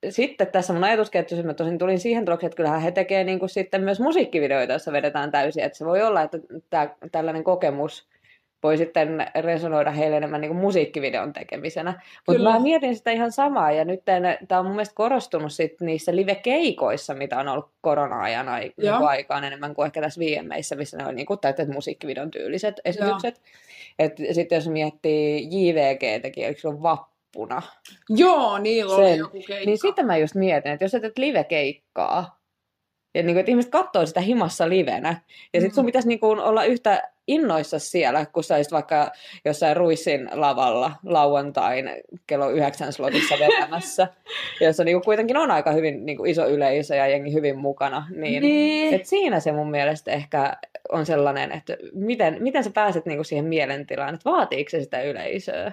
sitten 0.09 0.47
tässä 0.47 0.73
mun 0.73 0.83
ajatusketjussa 0.83 1.45
mä 1.45 1.53
tosin 1.53 1.77
tulin 1.77 1.99
siihen 1.99 2.25
tulokseen, 2.25 2.47
että 2.47 2.57
kyllähän 2.57 2.81
he 2.81 2.91
tekee 2.91 3.23
niin 3.23 3.39
kuin 3.39 3.49
sitten 3.49 3.83
myös 3.83 3.99
musiikkivideoita, 3.99 4.73
joissa 4.73 4.91
vedetään 4.91 5.31
täysin. 5.31 5.63
Että 5.63 5.77
se 5.77 5.85
voi 5.85 6.01
olla, 6.01 6.21
että 6.21 6.37
tää, 6.69 6.95
tällainen 7.11 7.43
kokemus 7.43 8.09
voi 8.63 8.77
sitten 8.77 9.27
resonoida 9.41 9.91
heille 9.91 10.17
enemmän 10.17 10.41
niin 10.41 10.49
kuin 10.49 10.61
musiikkivideon 10.61 11.33
tekemisenä. 11.33 12.01
Mutta 12.27 12.43
mä 12.43 12.59
mietin 12.59 12.95
sitä 12.95 13.11
ihan 13.11 13.31
samaa, 13.31 13.71
ja 13.71 13.85
nyt 13.85 14.05
tämä 14.47 14.59
on 14.59 14.65
mun 14.65 14.75
mielestä 14.75 14.95
korostunut 14.95 15.53
sit 15.53 15.81
niissä 15.81 16.15
live-keikoissa, 16.15 17.13
mitä 17.13 17.39
on 17.39 17.47
ollut 17.47 17.69
korona-ajan 17.81 18.49
ai- 18.49 18.73
niin 18.77 18.93
aikaan 18.93 19.43
enemmän 19.43 19.75
kuin 19.75 19.85
ehkä 19.85 20.01
tässä 20.01 20.19
VMeissä, 20.19 20.75
missä 20.75 20.97
ne 20.97 21.05
on 21.05 21.15
niin 21.15 21.25
kuin 21.25 21.39
täytet 21.39 21.67
musiikkivideon 21.67 22.31
tyyliset 22.31 22.75
esitykset. 22.85 23.41
Sitten 24.31 24.55
jos 24.55 24.67
miettii 24.67 25.47
JVG 25.51 26.21
teki, 26.21 26.45
eikö 26.45 26.59
se 26.59 26.67
ole 26.67 26.81
Vappu, 26.81 27.18
viikonloppuna. 27.37 27.61
Joo, 28.09 28.57
niillä 28.57 28.95
oli 28.95 29.17
joku 29.17 29.39
keikka. 29.47 29.65
Niin 29.65 29.77
sitten 29.77 30.05
mä 30.05 30.17
just 30.17 30.35
mietin, 30.35 30.71
että 30.71 30.85
jos 30.85 30.91
sä 30.91 30.99
teet 30.99 31.17
live-keikkaa, 31.17 32.39
ja 33.13 33.23
niin 33.23 33.33
kuin, 33.33 33.39
että 33.39 33.51
ihmiset 33.51 33.71
katsoo 33.71 34.05
sitä 34.05 34.21
himassa 34.21 34.69
livenä, 34.69 35.21
ja 35.53 35.61
sitten 35.61 35.75
sun 35.75 35.83
mm. 35.83 35.85
pitäisi 35.85 36.07
niin 36.07 36.19
kuin 36.19 36.39
olla 36.39 36.63
yhtä 36.63 37.03
innoissa 37.27 37.79
siellä, 37.79 38.25
kun 38.25 38.43
sä 38.43 38.55
olisit 38.55 38.71
vaikka 38.71 39.11
jossain 39.45 39.77
Ruissin 39.77 40.29
lavalla 40.31 40.91
lauantain 41.05 41.89
kello 42.27 42.49
yhdeksän 42.49 42.93
slotissa 42.93 43.35
vetämässä, 43.39 44.07
jossa 44.61 44.83
niin 44.83 45.01
kuitenkin 45.01 45.37
on 45.37 45.51
aika 45.51 45.71
hyvin 45.71 46.05
niin 46.05 46.17
kuin 46.17 46.31
iso 46.31 46.47
yleisö 46.47 46.95
ja 46.95 47.07
jengi 47.07 47.33
hyvin 47.33 47.57
mukana. 47.57 48.07
Niin, 48.15 48.41
niin. 48.41 48.93
Et 48.93 49.05
siinä 49.05 49.39
se 49.39 49.51
mun 49.51 49.71
mielestä 49.71 50.11
ehkä 50.11 50.57
on 50.91 51.05
sellainen, 51.05 51.51
että 51.51 51.77
miten, 51.93 52.37
miten 52.39 52.63
sä 52.63 52.69
pääset 52.69 53.05
niin 53.05 53.17
kuin 53.17 53.25
siihen 53.25 53.45
mielentilaan, 53.45 54.13
että 54.13 54.29
vaatiiko 54.29 54.69
se 54.69 54.81
sitä 54.81 55.01
yleisöä? 55.01 55.71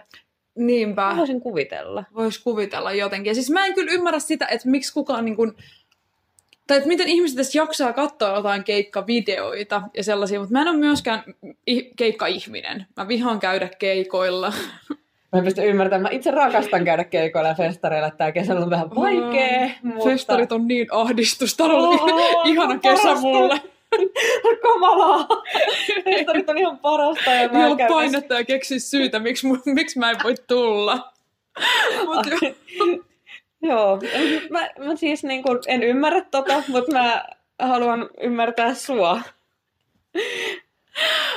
Niinpä. 0.57 1.03
Mä 1.03 1.17
voisin 1.17 1.41
kuvitella. 1.41 2.05
Vois 2.15 2.39
kuvitella 2.39 2.93
jotenkin. 2.93 3.31
Ja 3.31 3.35
siis 3.35 3.51
mä 3.51 3.67
en 3.67 3.75
kyllä 3.75 3.93
ymmärrä 3.93 4.19
sitä, 4.19 4.47
että 4.51 4.69
miksi 4.69 4.93
kukaan 4.93 5.25
niin 5.25 5.37
kuin, 5.37 5.53
tai 6.67 6.77
että 6.77 6.89
miten 6.89 7.09
ihmiset 7.09 7.37
edes 7.37 7.55
jaksaa 7.55 7.93
katsoa 7.93 8.37
jotain 8.37 8.65
keikkavideoita 8.65 9.83
ja 9.97 10.05
sellaisia, 10.05 10.39
mutta 10.41 10.53
mä 10.53 10.63
en 10.63 10.69
ole 10.69 10.77
myöskään 10.77 11.23
keikka-ihminen. 11.97 12.87
Mä 12.97 13.09
vihaan 13.09 13.41
käydä 13.41 13.69
keikoilla. 13.79 14.53
Mä 15.33 15.39
en 15.39 15.45
pysty 15.45 15.63
ymmärtämään. 15.63 16.03
Mä 16.03 16.17
itse 16.17 16.31
rakastan 16.31 16.85
käydä 16.85 17.05
keikoilla 17.05 17.49
ja 17.49 17.55
festareilla. 17.55 18.11
Tää 18.11 18.33
kesällä 18.33 18.61
on 18.61 18.71
vähän 18.71 18.91
vaikea. 18.91 19.67
Mm, 19.83 19.89
mutta... 19.89 20.05
Festarit 20.05 20.53
on 20.53 20.69
niin 20.69 20.87
ahdistusta. 20.91 21.65
Oh, 21.65 22.47
ihana 22.49 22.79
kesä 22.79 23.03
parasta. 23.03 23.21
mulle. 23.21 23.61
Kamalaa. 24.63 25.29
Festarit 26.05 26.49
on 26.49 26.59
ihan 26.59 26.79
parasta. 26.79 27.31
Ja 27.31 27.49
mä 27.49 27.67
ihan 27.67 27.79
painetta 27.89 28.35
ja 28.35 28.45
keksi 28.45 28.81
syytä, 28.81 29.19
miksi, 29.19 29.47
miksi 29.67 29.99
mä 29.99 30.11
en 30.11 30.17
voi 30.25 30.35
tulla. 30.47 31.13
Mut 32.05 32.27
jo. 32.27 32.55
Joo, 33.63 33.99
mä, 34.51 34.71
mä 34.79 34.97
siis 34.97 35.25
niin 35.25 35.43
kun, 35.43 35.61
en 35.67 35.83
ymmärrä 35.83 36.21
tota, 36.31 36.63
mutta 36.69 36.93
mä 36.93 37.25
haluan 37.59 38.11
ymmärtää 38.21 38.75
sua. 38.75 39.21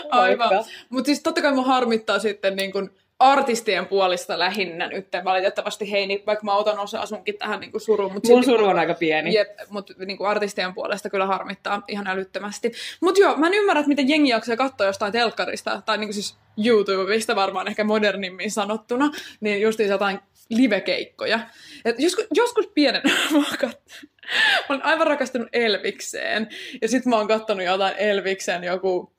Aivan. 0.09 0.65
Mutta 0.89 1.05
siis 1.05 1.23
totta 1.23 1.41
kai 1.41 1.53
mun 1.53 1.65
harmittaa 1.65 2.19
sitten 2.19 2.55
niin 2.55 2.71
kun 2.71 2.91
artistien 3.19 3.85
puolista 3.85 4.39
lähinnä 4.39 4.87
nyt 4.87 5.07
valitettavasti 5.23 5.91
Heini, 5.91 6.23
vaikka 6.27 6.45
mä 6.45 6.55
otan 6.55 6.79
osaa 6.79 7.05
sunkin 7.05 7.37
tähän 7.37 7.59
niin 7.59 7.71
suruun. 7.77 8.13
Mutta 8.13 8.29
Mun 8.29 8.43
suru 8.43 8.65
on 8.65 8.79
aika 8.79 8.93
pieni. 8.93 9.33
Jep, 9.33 9.49
mutta 9.69 9.93
niin 10.05 10.25
artistien 10.25 10.73
puolesta 10.73 11.09
kyllä 11.09 11.25
harmittaa 11.25 11.83
ihan 11.87 12.07
älyttömästi. 12.07 12.71
Mutta 13.01 13.21
joo, 13.21 13.37
mä 13.37 13.47
en 13.47 13.53
ymmärrä, 13.53 13.79
että 13.79 13.87
miten 13.87 14.09
jengi 14.09 14.29
jaksaa 14.29 14.55
katsoa 14.55 14.87
jostain 14.87 15.11
telkkarista, 15.11 15.81
tai 15.85 15.97
niin 15.97 16.13
siis 16.13 16.37
YouTubesta 16.65 17.35
varmaan 17.35 17.67
ehkä 17.67 17.83
modernimmin 17.83 18.51
sanottuna, 18.51 19.11
niin 19.41 19.61
just 19.61 19.79
jotain 19.79 20.19
livekeikkoja. 20.49 21.39
Et 21.85 21.95
joskus, 21.99 22.27
joskus 22.33 22.67
pienen 22.67 23.01
mä 23.31 23.37
oon, 23.37 23.45
mä 23.61 23.71
olen 24.69 24.85
aivan 24.85 25.07
rakastunut 25.07 25.49
Elvikseen, 25.53 26.49
ja 26.81 26.87
sitten 26.87 27.09
mä 27.09 27.15
oon 27.15 27.27
kattonut 27.27 27.65
jotain 27.65 27.95
Elviksen 27.97 28.63
joku 28.63 29.13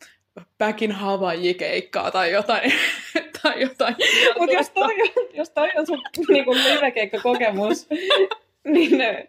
Back 0.59 0.83
in 0.83 0.93
Hawaii-keikkaa 0.93 2.11
tai 2.11 2.33
jotain. 2.33 2.73
tai 3.43 3.61
jotain. 3.61 3.97
Mutta 4.39 4.57
jos 4.57 4.71
toi, 4.71 4.95
jos 5.35 5.51
toi 5.51 5.69
on 5.77 5.87
sun 5.87 6.03
niinku 6.29 6.55
livekeikka-kokemus, 6.55 7.89
niin 8.65 8.99
ne, 8.99 9.27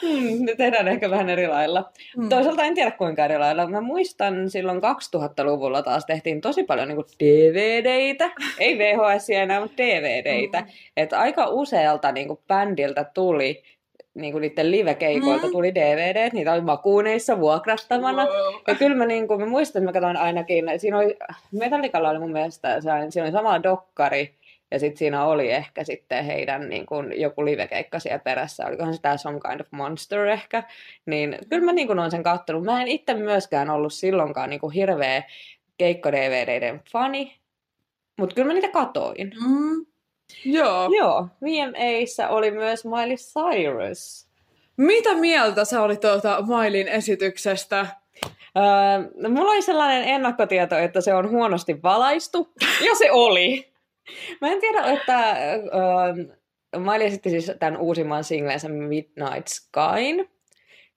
hmm, 0.00 0.44
ne 0.44 0.54
tehdään 0.56 0.88
ehkä 0.88 1.10
vähän 1.10 1.30
eri 1.30 1.48
lailla. 1.48 1.90
Hmm. 2.16 2.28
Toisaalta 2.28 2.64
en 2.64 2.74
tiedä 2.74 2.90
kuinka 2.90 3.24
eri 3.24 3.38
lailla. 3.38 3.66
Mä 3.66 3.80
muistan 3.80 4.50
silloin 4.50 4.78
2000-luvulla 4.78 5.82
taas 5.82 6.06
tehtiin 6.06 6.40
tosi 6.40 6.64
paljon 6.64 6.88
niin 6.88 6.98
DVDitä. 7.20 8.30
Ei 8.58 8.78
VHS 8.78 9.30
enää, 9.30 9.60
mutta 9.60 9.82
DVDitä. 9.82 10.60
Hmm. 10.60 10.70
Et 10.96 11.12
aika 11.12 11.46
usealta 11.46 12.12
niin 12.12 12.28
kuin, 12.28 12.40
bändiltä 12.48 13.04
tuli 13.04 13.62
niin 14.14 14.32
kuin 14.32 14.42
niiden 14.42 14.70
live-keikoilta 14.70 15.46
mm. 15.46 15.52
tuli 15.52 15.74
DVD, 15.74 16.30
niitä 16.32 16.52
oli 16.52 16.60
makuuneissa 16.60 17.40
vuokrattamana. 17.40 18.24
Wow. 18.24 18.54
Ja 18.68 18.74
kyllä 18.74 18.96
mä, 18.96 19.06
niin 19.06 19.28
kuin, 19.28 19.40
mä 19.40 19.46
muistan, 19.46 19.82
että 19.82 19.88
mä 19.88 19.92
katsoin 19.92 20.16
ainakin, 20.16 20.64
siinä 20.76 20.98
oli, 20.98 21.16
Metallicalla 21.52 22.10
oli 22.10 22.18
mun 22.18 22.32
mielestä, 22.32 22.80
siinä 22.80 23.24
oli 23.24 23.32
sama 23.32 23.62
dokkari, 23.62 24.34
ja 24.70 24.78
sitten 24.78 24.98
siinä 24.98 25.24
oli 25.24 25.50
ehkä 25.50 25.84
sitten 25.84 26.24
heidän 26.24 26.68
niin 26.68 26.86
kuin, 26.86 27.20
joku 27.20 27.44
livekeikka 27.44 27.98
siellä 27.98 28.18
perässä, 28.18 28.66
olikohan 28.66 28.94
se 28.94 29.02
tämä 29.02 29.16
Some 29.16 29.40
Kind 29.48 29.60
of 29.60 29.66
Monster 29.70 30.26
ehkä. 30.26 30.62
Niin 31.06 31.38
kyllä 31.48 31.64
mä 31.64 31.72
niin 31.72 31.86
kuin, 31.86 31.98
olen 31.98 32.10
sen 32.10 32.22
kattonut. 32.22 32.64
Mä 32.64 32.82
en 32.82 32.88
itse 32.88 33.14
myöskään 33.14 33.70
ollut 33.70 33.92
silloinkaan 33.92 34.50
niin 34.50 34.60
kuin, 34.60 34.72
hirveä 34.72 35.22
keikko-DVDiden 35.78 36.80
fani, 36.92 37.36
mutta 38.18 38.34
kyllä 38.34 38.48
mä 38.48 38.54
niitä 38.54 38.68
katoin. 38.68 39.32
Mm. 39.46 39.86
Joo. 40.44 40.90
Joo, 40.98 41.28
VMAissa 41.42 42.28
oli 42.28 42.50
myös 42.50 42.84
Miley 42.84 43.16
Cyrus. 43.16 44.28
Mitä 44.76 45.14
mieltä 45.14 45.64
sä 45.64 45.82
olit 45.82 46.00
tuota 46.00 46.42
Milin 46.42 46.88
esityksestä? 46.88 47.86
Öö, 48.56 49.28
mulla 49.28 49.50
oli 49.50 49.62
sellainen 49.62 50.04
ennakkotieto, 50.04 50.78
että 50.78 51.00
se 51.00 51.14
on 51.14 51.30
huonosti 51.30 51.82
valaistu, 51.82 52.52
ja 52.86 52.94
se 52.94 53.10
oli. 53.10 53.72
Mä 54.40 54.48
en 54.48 54.60
tiedä, 54.60 54.82
että 54.82 55.30
öö, 55.32 56.80
Miley 56.80 57.06
esitti 57.06 57.30
siis 57.30 57.52
tämän 57.58 57.80
uusimman 57.80 58.24
singlensä 58.24 58.68
Midnight 58.68 59.46
Skyn. 59.46 60.28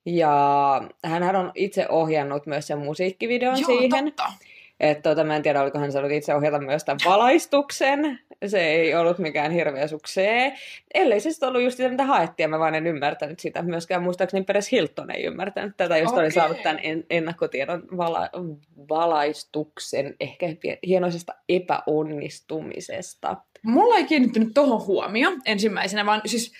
Ja 0.05 0.81
hän 1.05 1.35
on 1.35 1.51
itse 1.55 1.85
ohjannut 1.89 2.45
myös 2.45 2.67
sen 2.67 2.79
musiikkivideon 2.79 3.57
Joo, 3.59 3.67
siihen. 3.67 4.05
Totta. 4.05 4.33
Että 4.79 5.09
tota, 5.09 5.23
mä 5.23 5.35
en 5.35 5.43
tiedä, 5.43 5.61
oliko 5.61 5.79
hän 5.79 5.91
saanut 5.91 6.11
itse 6.11 6.35
ohjata 6.35 6.59
myös 6.59 6.83
tämän 6.83 6.99
valaistuksen. 7.05 8.19
Se 8.45 8.59
ei 8.59 8.95
ollut 8.95 9.19
mikään 9.19 9.51
hirveä 9.51 9.87
suksee. 9.87 10.53
Ellei 10.93 11.19
se 11.19 11.31
sitten 11.31 11.49
ollut 11.49 11.61
just 11.61 11.77
sitä, 11.77 11.89
mitä 11.89 12.05
haettiin, 12.05 12.49
mä 12.49 12.59
vaan 12.59 12.75
en 12.75 12.87
ymmärtänyt 12.87 13.39
sitä. 13.39 13.61
Myöskään 13.61 14.03
muistaakseni 14.03 14.43
Peres 14.43 14.71
Hilton 14.71 15.11
ei 15.11 15.23
ymmärtänyt 15.23 15.77
tätä, 15.77 15.97
josta 15.97 16.13
okay. 16.13 16.23
oli 16.23 16.31
saanut 16.31 16.63
tämän 16.63 16.79
en- 16.83 17.05
ennakkotiedon 17.09 17.83
vala- 17.97 18.29
valaistuksen 18.89 20.15
ehkä 20.19 20.45
hienoisesta 20.87 21.33
epäonnistumisesta. 21.49 23.37
Mulla 23.63 23.95
ei 23.95 24.05
kiinnittynyt 24.05 24.49
tohon 24.53 24.85
huomio 24.85 25.29
ensimmäisenä, 25.45 26.05
vaan 26.05 26.21
siis 26.25 26.53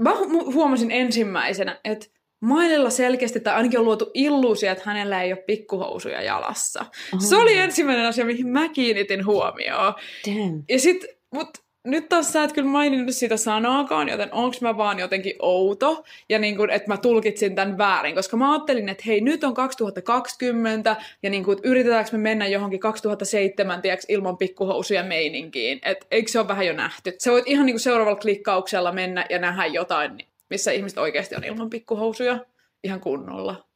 mä 0.00 0.14
huomasin 0.54 0.90
ensimmäisenä, 0.90 1.80
että 1.84 2.06
Maililla 2.40 2.90
selkeästi, 2.90 3.40
tai 3.40 3.54
ainakin 3.54 3.78
on 3.78 3.84
luotu 3.84 4.10
illuusia, 4.14 4.72
että 4.72 4.84
hänellä 4.86 5.22
ei 5.22 5.32
ole 5.32 5.42
pikkuhousuja 5.46 6.22
jalassa. 6.22 6.84
Oh. 7.14 7.20
Se 7.20 7.36
oli 7.36 7.58
ensimmäinen 7.58 8.06
asia, 8.06 8.24
mihin 8.24 8.48
mä 8.48 8.68
kiinnitin 8.68 9.26
huomioon. 9.26 9.94
Damn. 10.26 10.62
Ja 10.68 10.78
sit, 10.78 11.04
mut 11.34 11.48
nyt 11.84 12.08
taas 12.08 12.32
sä 12.32 12.44
et 12.44 12.52
kyllä 12.52 12.68
maininnut 12.68 13.14
sitä 13.14 13.36
sanaakaan, 13.36 14.08
joten 14.08 14.28
onks 14.32 14.60
mä 14.60 14.76
vaan 14.76 14.98
jotenkin 14.98 15.34
outo, 15.38 16.04
ja 16.28 16.38
niin 16.38 16.56
kun, 16.56 16.70
että 16.70 16.88
mä 16.88 16.96
tulkitsin 16.96 17.54
tämän 17.54 17.78
väärin, 17.78 18.14
koska 18.14 18.36
mä 18.36 18.52
ajattelin, 18.52 18.88
että 18.88 19.04
hei, 19.06 19.20
nyt 19.20 19.44
on 19.44 19.54
2020, 19.54 20.96
ja 21.22 21.30
niin 21.30 21.44
kun, 21.44 21.60
yritetäänkö 21.62 22.10
me 22.12 22.18
mennä 22.18 22.46
johonkin 22.46 22.80
2007 22.80 23.82
tiiäks, 23.82 24.06
ilman 24.08 24.38
pikkuhousuja 24.38 25.02
meininkiin, 25.02 25.78
että 25.82 26.06
eikö 26.10 26.30
se 26.30 26.38
ole 26.38 26.48
vähän 26.48 26.66
jo 26.66 26.72
nähty? 26.72 27.14
Sä 27.18 27.30
voit 27.30 27.46
ihan 27.46 27.66
niin 27.66 27.80
seuraavalla 27.80 28.20
klikkauksella 28.20 28.92
mennä 28.92 29.26
ja 29.30 29.38
nähdä 29.38 29.66
jotain 29.66 30.18
missä 30.50 30.72
ihmiset 30.72 30.98
oikeasti 30.98 31.36
on 31.36 31.44
ilman 31.44 31.70
pikkuhousuja 31.70 32.38
ihan 32.84 33.00
kunnolla. 33.00 33.68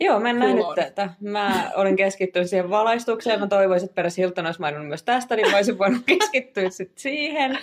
Joo, 0.00 0.20
mä 0.20 0.30
en 0.30 0.38
nähnyt 0.38 0.66
tätä. 0.74 1.10
Mä 1.20 1.70
olin 1.74 1.96
keskittynyt 1.96 2.50
siihen 2.50 2.70
valaistukseen. 2.70 3.40
Mä 3.40 3.46
toivoisin, 3.46 3.86
että 3.86 3.94
Peres 3.94 4.16
Hilton 4.16 4.46
olisi 4.46 4.60
maininnut 4.60 4.88
myös 4.88 5.02
tästä, 5.02 5.36
niin 5.36 5.50
mä 5.50 5.56
olisin 5.56 5.78
voinut 5.78 6.02
keskittyä 6.06 6.70
sit 6.70 6.98
siihen. 6.98 7.58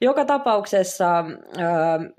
Joka 0.00 0.24
tapauksessa 0.24 1.18
äh, 1.18 1.24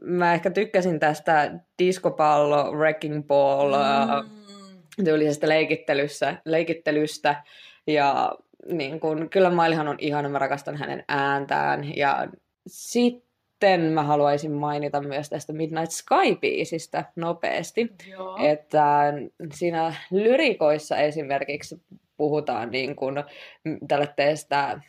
mä 0.02 0.34
ehkä 0.34 0.50
tykkäsin 0.50 1.00
tästä 1.00 1.52
diskopallo, 1.80 2.72
wrecking 2.72 3.28
ball 3.28 3.74
mm. 3.74 5.04
tyylisestä 5.04 5.50
leikittelystä, 5.50 6.42
leikittelystä. 6.46 7.44
Ja 7.88 8.32
niin 8.72 9.00
kun, 9.00 9.30
kyllä 9.30 9.50
Mailihan 9.50 9.88
on 9.88 9.98
ihana, 10.00 10.30
mä 10.30 10.40
rakastan 10.40 10.78
hänen 10.78 11.04
ääntään. 11.08 11.98
Ja 11.98 12.28
sitten 12.68 13.25
sitten 13.66 13.94
mä 13.94 14.04
haluaisin 14.04 14.52
mainita 14.52 15.02
myös 15.02 15.30
tästä 15.30 15.54
Midnight 15.54 15.92
Sky-biisistä 15.92 17.06
nopeasti. 17.16 17.92
Joo. 18.12 18.38
Että 18.44 19.14
siinä 19.54 19.94
lyrikoissa 20.12 20.98
esimerkiksi 20.98 21.82
puhutaan 22.18 22.72
niin 22.72 22.96
kuin 22.96 23.24
tällaista 23.88 24.80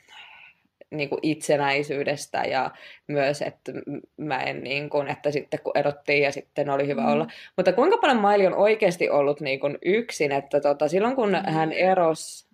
niin 0.91 1.09
kuin 1.09 1.19
itsenäisyydestä 1.23 2.43
ja 2.43 2.71
myös, 3.09 3.43
että 3.43 3.73
mä 4.17 4.43
en 4.43 4.65
niin 4.65 4.91
kuin, 4.91 5.09
että 5.09 5.31
sitten 5.31 5.61
kun 5.65 5.79
erottiin 5.79 6.23
ja 6.23 6.33
sitten 6.33 6.71
oli 6.71 6.87
hyvä 6.87 7.03
mm. 7.03 7.13
olla. 7.13 7.27
Mutta 7.57 7.73
kuinka 7.73 7.99
paljon 7.99 8.21
Maili 8.21 8.47
on 8.47 8.55
oikeasti 8.55 9.11
ollut 9.11 9.41
niin 9.41 9.61
kuin 9.61 9.79
yksin, 9.85 10.33
että 10.33 10.61
tota, 10.61 10.89
silloin 10.89 11.17
kun 11.17 11.29
mm. 11.29 11.53
hän 11.53 11.73
erosi 11.73 12.46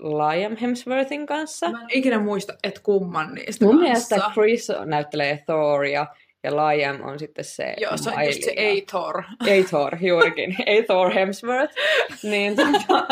Liam 0.00 0.56
Hemsworthin 0.56 1.26
kanssa. 1.26 1.70
Mä 1.70 1.80
en 1.82 1.86
ikinä 1.90 2.18
muista, 2.18 2.54
että 2.62 2.80
kumman 2.82 3.34
niistä 3.34 3.64
Mun 3.64 3.74
kanssa. 3.78 3.84
mielestä 4.16 4.30
Chris 4.34 4.68
näyttelee 4.84 5.42
Thoria 5.46 6.06
ja 6.42 6.52
Liam 6.56 7.00
on 7.02 7.18
sitten 7.18 7.44
se 7.44 7.74
Joo, 7.80 7.96
se 7.96 8.10
on 8.10 8.26
just 8.26 8.42
se 8.42 8.52
Athor. 8.52 9.22
Athor, 9.40 9.96
juurikin. 10.00 10.56
Athor 10.80 11.14
Hemsworth. 11.14 11.74
niin 12.22 12.56
tota, 12.56 13.06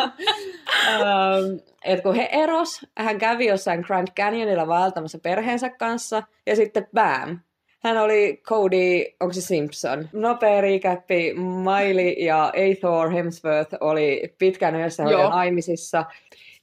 um, 1.00 1.60
et 1.84 2.02
kun 2.02 2.14
he 2.14 2.28
eros, 2.32 2.80
hän 2.98 3.18
kävi 3.18 3.46
jossain 3.46 3.80
Grand 3.80 4.08
Canyonilla 4.16 4.66
vaeltamassa 4.66 5.18
perheensä 5.18 5.70
kanssa 5.70 6.22
ja 6.46 6.56
sitten 6.56 6.86
bam, 6.94 7.38
hän 7.84 7.98
oli 7.98 8.40
Cody, 8.42 9.04
onko 9.20 9.32
se 9.32 9.40
Simpson? 9.40 10.08
Nopea 10.12 10.60
riikäppi, 10.60 11.34
Miley 11.34 12.08
ja 12.08 12.44
Athor 12.44 13.10
Hemsworth 13.10 13.74
oli 13.80 14.34
pitkään 14.38 14.76
yhdessä 14.76 15.04
naimisissa. 15.04 16.04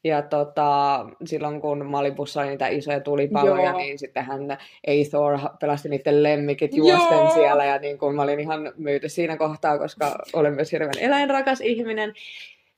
Ja 0.03 0.21
tota, 0.21 1.05
silloin 1.25 1.61
kun 1.61 1.85
Malibussa 1.85 2.41
oli 2.41 2.49
niitä 2.49 2.67
isoja 2.67 2.99
tulipaloja, 2.99 3.69
Joo. 3.69 3.77
niin 3.77 3.99
sitten 3.99 4.25
hän 4.25 4.57
Aethor 4.87 5.39
pelasti 5.59 5.89
niiden 5.89 6.23
lemmikit 6.23 6.75
juosten 6.75 7.17
Joo. 7.17 7.33
siellä. 7.33 7.65
Ja 7.65 7.77
niin 7.77 7.97
kun 7.97 8.15
mä 8.15 8.21
olin 8.21 8.39
ihan 8.39 8.73
myyty 8.77 9.09
siinä 9.09 9.37
kohtaa, 9.37 9.77
koska 9.77 10.15
olen 10.33 10.53
myös 10.53 10.71
hirveän 10.71 10.99
eläinrakas 10.99 11.61
ihminen. 11.61 12.13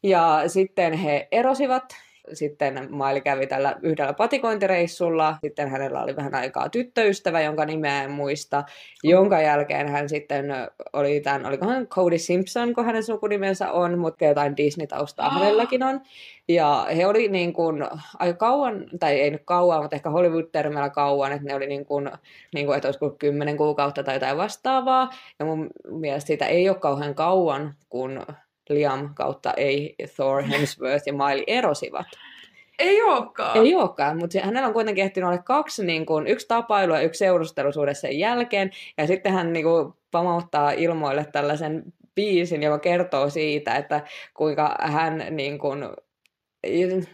Ja 0.04 0.44
sitten 0.48 0.94
he 0.94 1.28
erosivat 1.32 1.84
sitten 2.34 2.88
Maili 2.90 3.22
kävi 3.22 3.48
tällä 3.48 3.76
yhdellä 3.82 4.14
patikointireissulla. 4.14 5.38
Sitten 5.42 5.70
hänellä 5.70 6.04
oli 6.04 6.16
vähän 6.16 6.36
aikaa 6.36 6.70
tyttöystävä, 6.70 7.42
jonka 7.42 7.66
nimeä 7.66 8.04
en 8.04 8.12
muista. 8.12 8.64
Jonka 9.04 9.42
jälkeen 9.42 9.88
hän 9.88 10.10
sitten 10.10 10.46
oli 10.94 11.20
tämän, 11.20 11.46
olikohan 11.46 11.88
Cody 11.88 12.18
Simpson, 12.18 12.74
kun 12.74 12.86
hänen 12.86 13.04
sukunimensä 13.04 13.72
on, 13.72 14.00
mutta 14.00 14.26
jotain 14.26 14.58
Disney-taustaa 14.58 15.28
oh. 15.28 15.34
hänelläkin 15.34 15.84
on. 15.84 16.02
Ja 16.48 16.88
he 16.96 17.08
oli 17.08 17.28
niin 17.28 17.54
kuin 17.54 17.86
aika 18.20 18.38
kauan, 18.38 18.86
tai 19.00 19.20
ei 19.20 19.32
nyt 19.32 19.42
kauan, 19.46 19.82
mutta 19.82 19.96
ehkä 19.96 20.10
Hollywood-termillä 20.10 20.90
kauan, 20.90 21.32
että 21.32 21.48
ne 21.48 21.56
oli 21.56 21.68
niin 21.68 21.86
kuin, 21.86 22.12
niin 22.54 22.66
kuin 22.66 22.76
että 22.76 22.88
olisiko 22.88 23.10
kymmenen 23.10 23.58
kuukautta 23.58 24.04
tai 24.04 24.16
jotain 24.16 24.38
vastaavaa. 24.38 25.10
Ja 25.40 25.46
mun 25.46 25.70
mielestä 25.90 26.28
siitä 26.28 26.46
ei 26.46 26.70
ole 26.70 26.78
kauhean 26.78 27.16
kauan, 27.16 27.74
kun 27.90 28.26
Liam 28.70 29.14
kautta 29.14 29.54
ei 29.54 29.96
Thor 30.16 30.44
Hemsworth 30.44 31.08
ja 31.08 31.14
Miley 31.14 31.44
erosivat. 31.48 32.08
Ei 32.80 33.02
olekaan. 33.02 33.58
Ei 33.58 33.76
olekaan, 33.76 34.18
mutta 34.18 34.40
hänellä 34.44 34.68
on 34.68 34.74
kuitenkin 34.74 35.04
ehtinyt 35.04 35.28
olla 35.28 35.38
kaksi, 35.38 35.86
niin 35.86 36.06
kuin, 36.06 36.28
yksi 36.28 36.48
tapailu 36.48 36.94
ja 36.94 37.02
yksi 37.02 37.18
seurustelusuhde 37.18 37.94
sen 37.94 38.20
jälkeen. 38.20 38.72
Ja 38.98 39.08
sitten 39.08 39.34
hän 39.34 39.54
niin 39.54 39.66
kuin, 39.66 39.94
pamauttaa 40.12 40.72
ilmoille 40.72 41.26
tällaisen 41.32 41.84
biisin, 42.16 42.64
joka 42.64 42.80
kertoo 42.80 43.30
siitä, 43.30 43.76
että 43.76 44.02
kuinka 44.34 44.76
hän 44.82 45.26
niin 45.30 45.60
kuin, 45.60 45.84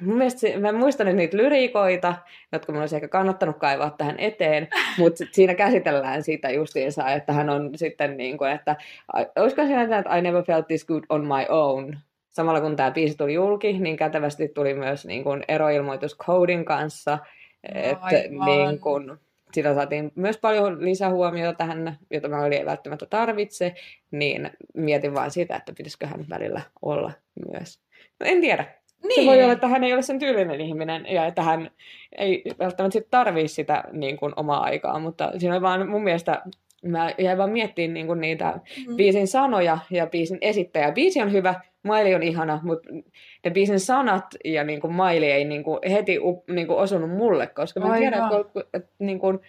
mun 0.02 0.18
mielestä, 0.18 0.40
se- 0.40 0.58
mä 0.58 0.72
muistan 0.72 1.08
nyt 1.08 1.16
niitä 1.16 1.38
lyriikoita, 1.38 2.16
jotka 2.52 2.72
mun 2.72 2.82
olisi 2.82 2.96
ehkä 2.96 3.08
kannattanut 3.08 3.58
kaivaa 3.58 3.96
tähän 3.98 4.20
eteen, 4.20 4.68
mutta 4.98 5.26
siinä 5.32 5.56
käsitellään 5.56 6.24
sitä 6.24 6.50
justiinsa, 6.50 7.10
että 7.10 7.34
hän 7.34 7.50
on 7.50 7.72
sitten 7.76 8.18
niin 8.18 8.38
kuin, 8.38 8.52
että 8.52 8.76
olisiko 9.36 9.66
siinä, 9.66 9.84
että 9.84 10.18
I 10.18 10.22
never 10.22 10.44
felt 10.44 10.68
this 10.68 10.86
good 10.86 11.04
on 11.10 11.26
my 11.26 11.46
own. 11.50 11.98
Samalla 12.30 12.62
kun 12.62 12.76
tämä 12.76 12.92
biisi 12.92 13.18
tuli 13.18 13.34
julki, 13.34 13.74
niin 13.74 13.98
kätevästi 13.98 14.48
tuli 14.48 14.74
myös 14.74 15.06
niin 15.06 15.24
kuin 15.24 15.44
eroilmoitus 15.48 16.18
Codin 16.18 16.66
kanssa, 16.66 17.18
että 17.64 18.10
niin 18.46 18.80
kuin, 18.80 19.18
sitä 19.54 19.74
saatiin 19.76 20.12
myös 20.16 20.38
paljon 20.38 20.86
lisähuomiota 20.86 21.58
tähän, 21.58 21.98
jota 22.12 22.30
mä 22.30 22.42
olin 22.42 22.54
ei 22.54 22.66
välttämättä 22.66 23.06
tarvitse, 23.06 23.76
niin 24.12 24.52
mietin 24.74 25.14
vaan 25.14 25.32
sitä, 25.32 25.56
että 25.56 25.74
pitäisikö 25.78 26.08
hän 26.08 26.26
välillä 26.30 26.62
olla 26.82 27.12
myös. 27.52 27.80
No 28.20 28.26
en 28.26 28.42
tiedä. 28.42 28.80
Niin. 29.04 29.22
Se 29.22 29.26
voi 29.30 29.44
olla, 29.44 29.54
että 29.54 29.68
hän 29.68 29.84
ei 29.84 29.94
ole 29.94 30.02
sen 30.02 30.20
tyylinen 30.20 30.62
ihminen 30.62 31.06
ja 31.10 31.26
että 31.26 31.42
hän 31.42 31.72
ei 32.18 32.44
välttämättä 32.60 32.94
sit 33.00 33.08
tarvii 33.12 33.48
sitä 33.48 33.84
niin 33.92 34.18
kuin, 34.18 34.34
omaa 34.36 34.64
aikaa, 34.64 35.00
mutta 35.00 35.32
siinä 35.38 35.54
oli 35.56 35.62
vaan 35.62 35.90
mun 35.90 36.04
mielestä, 36.04 36.42
mä 36.84 37.12
jäin 37.18 37.38
vaan 37.38 37.50
miettimään 37.50 37.94
niin 37.94 38.08
kuin, 38.08 38.22
niitä 38.22 38.60
Mm. 38.88 38.96
biisin 38.96 39.28
sanoja 39.28 39.78
ja 39.92 40.08
biisin 40.08 40.38
esittäjä. 40.42 40.92
Biisi 40.92 41.22
on 41.22 41.32
hyvä, 41.32 41.56
Miley 41.84 42.14
on 42.16 42.24
ihana, 42.24 42.60
mutta 42.64 42.90
ne 43.46 43.52
biisin 43.52 43.80
sanat 43.80 44.26
ja 44.46 44.64
niin 44.64 44.82
kuin 44.82 44.94
Miley 44.94 45.30
ei 45.30 45.46
niin 45.46 45.64
kuin 45.64 45.80
heti 45.92 46.20
up, 46.20 46.50
niin 46.50 46.68
kuin 46.68 46.80
osunut 46.80 47.10
mulle, 47.10 47.48
koska 47.48 47.80
mä 47.80 47.98
tiedän, 47.98 48.24
että, 48.24 48.62
että 48.74 48.90
niin 49.00 49.20
kuin, 49.20 49.40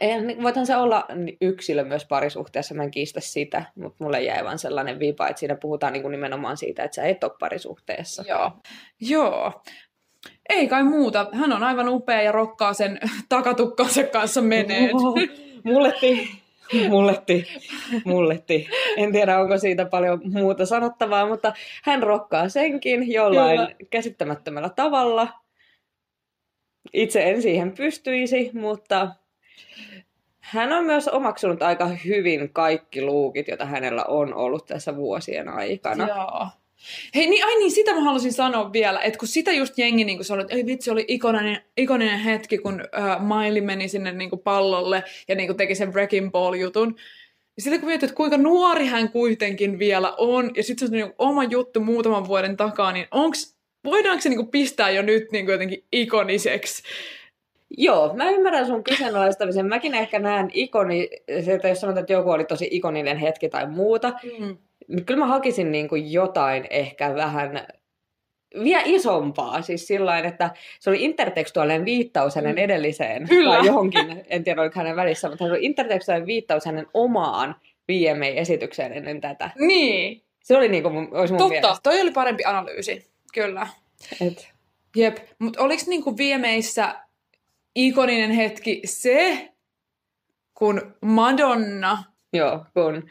eihän- 0.00 0.42
voithan 0.42 0.66
se 0.66 0.76
olla 0.76 1.06
yksilö 1.40 1.84
myös 1.84 2.04
parisuhteessa, 2.06 2.74
mä 2.74 2.82
en 2.82 2.90
kiistä 2.90 3.20
sitä, 3.20 3.64
mutta 3.74 4.04
mulle 4.04 4.22
jäi 4.22 4.44
vaan 4.44 4.58
sellainen 4.58 4.98
vipa, 4.98 5.28
että 5.28 5.40
siinä 5.40 5.54
puhutaan 5.54 5.92
niin 5.92 6.02
kuin 6.02 6.12
nimenomaan 6.12 6.56
siitä, 6.56 6.84
että 6.84 6.94
sä 6.94 7.04
et 7.04 7.24
ole 7.24 7.32
parisuhteessa. 7.38 8.24
Joo. 8.28 8.50
Joo. 9.00 9.62
Ei 10.48 10.68
kai 10.68 10.82
muuta. 10.84 11.26
Hän 11.32 11.52
on 11.52 11.62
aivan 11.62 11.88
upea 11.88 12.22
ja 12.22 12.32
rokkaa 12.32 12.72
sen 12.74 12.98
takatukkansa 13.28 14.02
kanssa 14.02 14.42
menee. 14.42 14.90
mulletti, 15.64 16.30
mulletti, 16.88 17.46
mulletti. 18.04 18.68
En 18.96 19.12
tiedä, 19.12 19.38
onko 19.40 19.58
siitä 19.58 19.84
paljon 19.84 20.20
muuta 20.24 20.66
sanottavaa, 20.66 21.26
mutta 21.26 21.52
hän 21.84 22.02
rokkaa 22.02 22.48
senkin 22.48 23.12
jollain 23.12 23.58
Kyllä. 23.58 23.74
käsittämättömällä 23.90 24.68
tavalla. 24.68 25.28
Itse 26.92 27.22
en 27.30 27.42
siihen 27.42 27.72
pystyisi, 27.72 28.50
mutta 28.54 29.08
hän 30.40 30.72
on 30.72 30.84
myös 30.84 31.08
omaksunut 31.08 31.62
aika 31.62 31.86
hyvin 31.86 32.50
kaikki 32.52 33.02
luukit, 33.02 33.48
joita 33.48 33.64
hänellä 33.64 34.04
on 34.04 34.34
ollut 34.34 34.66
tässä 34.66 34.96
vuosien 34.96 35.48
aikana. 35.48 36.08
Joo. 36.08 36.48
Hei, 37.14 37.26
niin, 37.26 37.44
ai 37.44 37.58
niin, 37.58 37.70
sitä 37.70 37.94
mä 37.94 38.00
halusin 38.00 38.32
sanoa 38.32 38.72
vielä, 38.72 39.00
että 39.00 39.18
kun 39.18 39.28
sitä 39.28 39.52
just 39.52 39.78
jengi 39.78 40.04
niin 40.04 40.24
sanoi, 40.24 40.42
että 40.42 40.54
ei 40.54 40.66
vitsi, 40.66 40.90
oli 40.90 41.04
ikoninen, 41.08 41.60
ikoninen 41.76 42.18
hetki, 42.18 42.58
kun 42.58 42.80
äh, 42.80 43.20
Miley 43.20 43.60
meni 43.60 43.88
sinne 43.88 44.12
niin 44.12 44.30
kuin 44.30 44.40
pallolle 44.40 45.04
ja 45.28 45.34
niin 45.34 45.46
kuin 45.46 45.56
teki 45.56 45.74
sen 45.74 45.92
Wrecking 45.92 46.30
Ball-jutun. 46.30 46.96
Ja 47.56 47.62
sitten 47.62 47.80
kun 47.80 47.88
mietit, 47.88 48.04
että 48.04 48.16
kuinka 48.16 48.36
nuori 48.36 48.86
hän 48.86 49.08
kuitenkin 49.08 49.78
vielä 49.78 50.14
on, 50.18 50.50
ja 50.56 50.62
sitten 50.62 50.88
se 50.88 50.94
on 50.94 51.00
niin 51.00 51.14
oma 51.18 51.44
juttu 51.44 51.80
muutaman 51.80 52.28
vuoden 52.28 52.56
takaa, 52.56 52.92
niin 52.92 53.06
onks, 53.10 53.56
voidaanko 53.84 54.22
se 54.22 54.28
niin 54.28 54.38
kuin 54.38 54.50
pistää 54.50 54.90
jo 54.90 55.02
nyt 55.02 55.32
niin 55.32 55.44
kuin 55.44 55.52
jotenkin 55.52 55.84
ikoniseksi? 55.92 56.82
Joo, 57.78 58.14
mä 58.14 58.30
ymmärrän 58.30 58.66
sun 58.66 58.84
kyseenalaistamisen. 58.84 59.66
Mäkin 59.66 59.94
ehkä 59.94 60.18
näen 60.18 60.50
ikoni, 60.52 61.08
että 61.28 61.68
jos 61.68 61.80
sanotaan, 61.80 62.00
että 62.02 62.12
joku 62.12 62.30
oli 62.30 62.44
tosi 62.44 62.68
ikoninen 62.70 63.16
hetki 63.16 63.48
tai 63.48 63.66
muuta, 63.70 64.12
Mm. 64.38 64.56
niin 64.88 65.04
kyllä 65.04 65.20
mä 65.20 65.26
hakisin 65.26 65.72
niin 65.72 65.88
kuin 65.88 66.12
jotain 66.12 66.66
ehkä 66.70 67.14
vähän 67.14 67.66
vielä 68.64 68.82
isompaa. 68.86 69.62
Siis 69.62 69.86
sillain, 69.86 70.24
että 70.24 70.50
se 70.80 70.90
oli 70.90 71.04
intertekstuaalinen 71.04 71.84
viittaus 71.84 72.34
hänen 72.36 72.52
Mm. 72.54 72.58
edelliseen 72.58 73.28
Kyllä. 73.28 73.54
tai 73.56 73.66
johonkin, 73.66 74.24
en 74.28 74.44
tiedä 74.44 74.60
oliko 74.62 74.74
hänen 74.80 74.96
välissä, 74.96 75.28
mutta 75.28 75.44
se 75.44 75.50
oli 75.50 75.64
intertekstuaalinen 75.64 76.26
viittaus 76.26 76.64
hänen 76.66 76.86
omaan 76.94 77.56
VMA-esitykseen 77.88 78.92
ennen 78.92 79.20
tätä. 79.20 79.50
Niin, 79.58 80.22
Se 80.42 80.56
oli 80.56 80.68
niin 80.68 80.82
kuin 80.82 80.94
mun, 80.94 81.08
olisi 81.12 81.32
mun 81.32 81.38
totta. 81.38 81.48
mielestä. 81.60 81.82
Toi 81.82 82.00
oli 82.00 82.10
parempi 82.10 82.44
analyysi, 82.44 83.06
kyllä. 83.34 83.66
Et, 84.20 84.48
Jep, 84.96 85.16
mutta 85.38 85.62
oliko 85.62 85.82
niinku 85.86 86.16
viemeissä 86.16 86.94
ikoninen 87.74 88.30
hetki 88.30 88.80
se, 88.84 89.48
kun 90.54 90.94
Madonna, 91.00 92.04
joo, 92.32 92.64
kun 92.74 93.10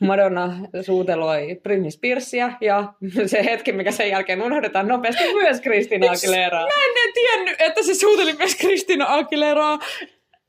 Madonna 0.00 0.56
suuteloi 0.82 1.60
Britney 1.62 1.90
Spearsia 1.90 2.52
ja 2.60 2.92
se 3.26 3.44
hetki, 3.44 3.72
mikä 3.72 3.90
sen 3.90 4.10
jälkeen 4.10 4.42
unohdetaan 4.42 4.88
nopeasti 4.88 5.34
myös 5.34 5.60
Christina 5.60 6.06
Aguilera. 6.12 6.60
mä 6.60 6.84
en 6.84 7.06
en 7.06 7.12
tiennyt, 7.14 7.56
että 7.58 7.82
se 7.82 7.94
suuteli 7.94 8.32
myös 8.32 8.54
Kristina 8.54 9.06
Aguileraa. 9.08 9.78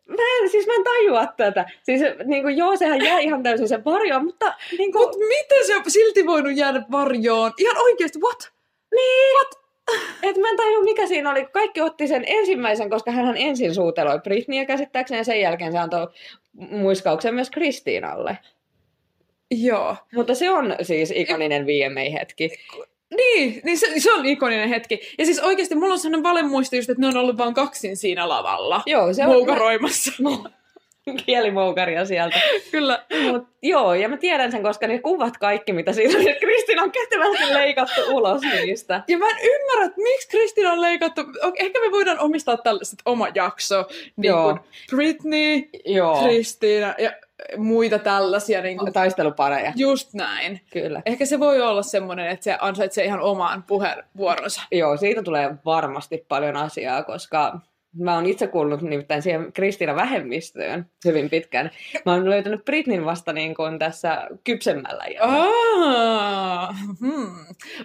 Mä 0.08 0.24
en, 0.42 0.50
siis 0.50 0.68
mä 0.68 0.74
en 0.74 0.84
tajua 0.84 1.28
tätä. 1.38 1.66
Siis 1.84 2.02
niin 2.26 2.44
kuin, 2.44 2.58
joo, 2.58 2.76
sehän 2.76 3.02
jää 3.06 3.20
ihan 3.20 3.44
täysin 3.44 3.68
sen 3.68 3.86
varjoon, 3.86 4.26
mutta 4.26 4.54
niin 4.78 4.92
kuin, 4.92 5.04
Mutta 5.04 5.18
miten 5.28 5.66
se 5.68 5.76
on 5.76 5.84
silti 5.88 6.26
voinut 6.26 6.56
jäädä 6.56 6.82
varjoon? 6.92 7.54
Ihan 7.58 7.78
oikeasti, 7.78 8.20
what? 8.20 8.52
niin, 8.96 9.36
What? 9.38 9.67
Et 10.24 10.38
mä 10.38 10.50
en 10.50 10.58
tajua 10.58 10.84
mikä 10.84 11.08
siinä 11.08 11.32
oli. 11.32 11.46
Kaikki 11.46 11.82
otti 11.82 12.08
sen 12.08 12.24
ensimmäisen, 12.28 12.90
koska 12.90 13.12
hän 13.12 13.38
ensin 13.38 13.76
suuteloi 13.76 14.20
Britneyä 14.20 14.66
käsittääkseni 14.66 15.20
ja 15.20 15.24
sen 15.24 15.42
jälkeen 15.42 15.72
se 15.72 15.78
antoi 15.78 16.08
muiskauksen 16.54 17.36
myös 17.36 17.50
Kristiinalle. 17.50 18.38
Joo. 19.52 19.96
Mutta 20.16 20.36
se 20.36 20.50
on 20.50 20.76
siis 20.82 21.14
ikoninen 21.16 21.66
VMA-hetki. 21.66 22.52
Niin, 23.18 23.62
niin 23.64 23.78
se, 23.78 23.88
se 23.98 24.14
on 24.14 24.26
ikoninen 24.26 24.70
hetki. 24.70 25.00
Ja 25.18 25.26
siis 25.26 25.40
oikeasti 25.40 25.76
mulla 25.76 25.94
on 25.94 26.00
sellainen 26.00 26.24
valemuisto 26.24 26.76
just, 26.76 26.90
että 26.90 27.02
ne 27.02 27.08
on 27.08 27.18
ollut 27.18 27.38
vain 27.38 27.54
kaksin 27.54 27.98
siinä 27.98 28.30
lavalla. 28.30 28.82
Joo, 28.86 29.14
se 29.14 29.24
on 29.24 29.30
Moukaroimassa. 29.30 30.12
kielimoukaria 31.26 32.06
sieltä. 32.06 32.40
Kyllä. 32.72 33.06
Mut, 33.32 33.48
joo, 33.62 33.94
ja 33.94 34.10
mä 34.10 34.18
tiedän 34.18 34.52
sen, 34.52 34.64
koska 34.64 34.88
ne 34.88 35.00
kuvat 35.00 35.38
kaikki, 35.38 35.74
mitä 35.74 35.94
siinä 35.94 36.20
on, 36.20 36.26
Kristiina 36.40 36.84
on 36.84 36.92
kätevästi 36.92 37.54
leikattu 37.54 38.02
ulos 38.10 38.42
niistä. 38.42 39.04
Ja 39.08 39.18
mä 39.18 39.30
en 39.30 39.38
ymmärrä, 39.42 39.86
että 39.86 40.02
miksi 40.02 40.28
Kristina 40.30 40.72
on 40.72 40.82
leikattu. 40.82 41.22
Ehkä 41.60 41.80
me 41.80 41.92
voidaan 41.92 42.20
omistaa 42.20 42.58
tällaiset 42.58 43.00
oma 43.06 43.28
jakso. 43.36 43.86
Niin 44.16 44.30
Joo. 44.30 44.44
kuin 44.44 44.60
Britney, 44.90 45.70
Joo, 45.86 46.24
Kristiina 46.24 46.96
ja 46.98 47.12
muita 47.58 48.00
tällaisia. 48.00 48.62
Niin 48.62 48.78
kuin, 48.78 48.94
taistelupareja, 48.94 49.74
just 49.76 50.14
näin. 50.14 50.62
kyllä. 50.72 51.02
Ehkä 51.06 51.26
se 51.26 51.40
voi 51.40 51.62
olla 51.62 51.84
semmoinen, 51.84 52.28
että 52.28 52.44
se 52.44 52.58
ansaitsee 52.62 53.06
ihan 53.06 53.22
omaan 53.22 53.64
puheenvuoronsa. 53.64 54.62
Joo, 54.72 54.98
siitä 54.98 55.24
tulee 55.24 55.56
varmasti 55.66 56.26
paljon 56.28 56.56
asiaa, 56.56 57.04
koska 57.04 57.60
mä 58.00 58.16
oon 58.16 58.26
itse 58.26 58.48
kuulunut 58.48 58.82
nimittäin 58.82 59.22
siihen 59.22 59.54
Kristiina 59.54 59.96
vähemmistöön 59.96 60.86
hyvin 61.06 61.30
pitkään. 61.30 61.72
Mä 62.06 62.14
oon 62.14 62.30
löytänyt 62.30 62.66
Britnin 62.66 63.06
vasta 63.06 63.34
niin 63.34 63.56
kuin 63.56 63.80
tässä 63.80 64.28
kypsemmällä. 64.44 65.04
Aa, 65.20 66.76
hmm. 67.00 67.36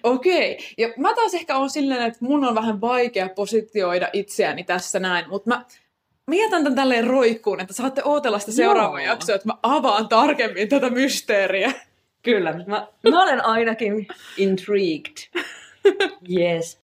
Okei. 0.02 0.52
Okay. 0.52 0.66
Ja 0.78 0.88
mä 0.96 1.14
taas 1.14 1.34
ehkä 1.34 1.56
on 1.56 1.70
silleen, 1.70 2.02
että 2.02 2.18
mun 2.20 2.44
on 2.44 2.54
vähän 2.54 2.80
vaikea 2.80 3.28
positioida 3.28 4.08
itseäni 4.12 4.64
tässä 4.64 5.00
näin, 5.00 5.28
mutta 5.28 5.50
mä, 5.50 5.64
mä 6.26 6.34
jätän 6.34 6.64
tän 6.64 6.74
tälleen 6.74 7.06
roikkuun, 7.06 7.60
että 7.60 7.74
saatte 7.74 8.02
ootella 8.04 8.38
sitä 8.38 8.52
seuraavaa 8.52 9.00
Joo. 9.00 9.12
jaksoa, 9.12 9.34
että 9.34 9.48
mä 9.48 9.54
avaan 9.62 10.08
tarkemmin 10.08 10.68
tätä 10.68 10.90
mysteeriä. 10.90 11.72
Kyllä, 12.22 12.52
mä, 12.66 12.88
mä 13.10 13.22
olen 13.22 13.44
ainakin 13.44 14.06
intrigued. 14.36 15.16
Yes. 16.38 16.82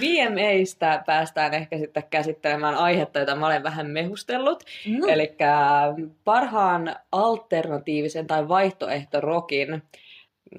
VMAistä 0.00 1.02
päästään 1.06 1.54
ehkä 1.54 1.78
sitten 1.78 2.02
käsittelemään 2.10 2.74
aihetta, 2.74 3.18
jota 3.18 3.36
mä 3.36 3.46
olen 3.46 3.62
vähän 3.62 3.90
mehustellut. 3.90 4.64
Mm. 4.88 5.08
Eli 5.08 5.36
parhaan 6.24 6.96
alternatiivisen 7.12 8.26
tai 8.26 8.48
vaihtoehtorokin, 8.48 9.82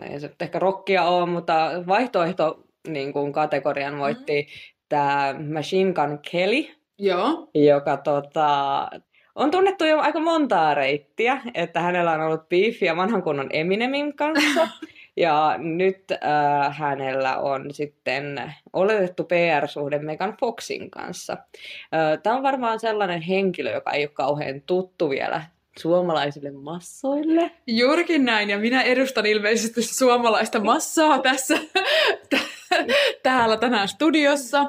ei 0.10 0.20
se 0.20 0.28
nyt 0.28 0.42
ehkä 0.42 0.60
rockia 0.60 1.04
ole, 1.04 1.26
mutta 1.26 1.72
vaihtoehto 1.88 2.64
niin 2.88 3.14
kuin 3.14 3.34
kategorian 3.34 4.00
voitti 4.00 4.48
tämä 4.90 5.36
Machine 5.54 5.94
Gun 5.94 6.20
Kelly, 6.32 6.66
Joo. 6.98 7.50
joka 7.54 7.98
tota, 7.98 8.88
on 9.36 9.52
tunnettu 9.52 9.86
jo 9.86 10.00
aika 10.00 10.20
montaa 10.20 10.74
reittiä, 10.74 11.42
että 11.54 11.82
hänellä 11.82 12.12
on 12.12 12.22
ollut 12.22 12.50
beefia 12.50 12.96
vanhan 12.96 13.24
kunnon 13.24 13.50
Eminemin 13.54 14.16
kanssa. 14.16 14.68
Ja 15.20 15.56
nyt 15.58 16.12
äh, 16.12 16.78
hänellä 16.78 17.38
on 17.38 17.74
sitten 17.74 18.54
oletettu 18.74 19.24
PR-suhde 19.24 20.00
Megan 20.00 20.38
Foxin 20.40 20.92
kanssa. 20.92 21.34
Äh, 21.34 22.20
Tämä 22.24 22.36
on 22.36 22.44
varmaan 22.44 22.80
sellainen 22.80 23.22
henkilö, 23.22 23.72
joka 23.72 23.92
ei 23.92 24.04
ole 24.04 24.12
kauhean 24.14 24.62
tuttu 24.62 25.10
vielä 25.10 25.42
suomalaisille 25.80 26.52
massoille. 26.52 27.52
Juurikin 27.68 28.26
näin, 28.26 28.50
ja 28.50 28.60
minä 28.60 28.82
edustan 28.82 29.26
ilmeisesti 29.26 29.82
suomalaista 29.82 30.60
massaa 30.60 31.20
tässä, 31.20 31.58
täällä 33.24 33.58
tänään 33.58 33.88
studiossa. 33.88 34.66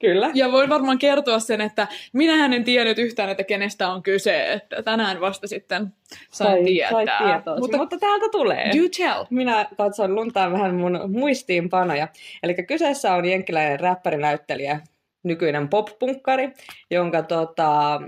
Kyllä. 0.00 0.30
Ja 0.34 0.52
voin 0.52 0.68
varmaan 0.68 0.98
kertoa 0.98 1.38
sen, 1.38 1.60
että 1.60 1.86
minähän 2.12 2.52
en 2.52 2.64
tiennyt 2.64 2.98
yhtään, 2.98 3.30
että 3.30 3.44
kenestä 3.44 3.88
on 3.88 4.02
kyse. 4.02 4.52
Että 4.52 4.82
tänään 4.82 5.20
vasta 5.20 5.46
sitten 5.46 5.92
sain 6.30 6.58
Sai- 6.58 6.64
tietää. 6.64 6.90
Sai 6.90 7.06
tietoa. 7.06 7.58
Mutta, 7.58 7.76
mutta 7.76 7.98
täältä 7.98 8.26
tulee. 8.32 8.66
do 8.66 8.88
tell. 8.96 9.24
Minä 9.30 9.66
katson 9.76 10.14
luntaan 10.14 10.52
vähän 10.52 10.74
mun 10.74 11.00
muistiinpanoja. 11.08 12.08
Eli 12.42 12.54
kyseessä 12.54 13.14
on 13.14 13.24
jenkkiläinen 13.24 13.80
räppärinäyttelijä, 13.80 14.80
nykyinen 15.22 15.68
pop-punkkari, 15.68 16.52
jonka 16.90 17.22
tota, 17.22 18.00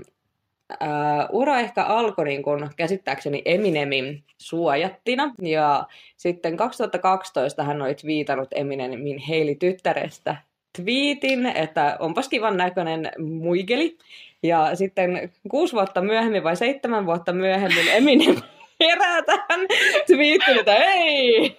ää, 0.79 1.27
ura 1.31 1.59
ehkä 1.59 1.83
alkoi 1.83 2.25
niin 2.25 2.43
kun, 2.43 2.69
käsittääkseni 2.75 3.41
Eminemin 3.45 4.23
suojattina. 4.37 5.33
Ja 5.41 5.83
sitten 6.17 6.57
2012 6.57 7.63
hän 7.63 7.81
oli 7.81 7.95
viitannut 8.05 8.47
Eminemin 8.55 9.17
Heili-tyttärestä 9.17 10.35
twiitin, 10.77 11.45
että 11.45 11.97
onpas 11.99 12.29
kivan 12.29 12.57
näköinen 12.57 13.11
muigeli. 13.17 13.97
Ja 14.43 14.75
sitten 14.75 15.31
kuusi 15.49 15.73
vuotta 15.73 16.01
myöhemmin 16.01 16.43
vai 16.43 16.55
seitsemän 16.55 17.05
vuotta 17.05 17.33
myöhemmin 17.33 17.87
Eminem 17.91 18.35
herää 18.83 19.21
tähän 19.21 19.67
twiittiin, 20.07 20.59
että 20.59 20.75
ei, 20.75 21.57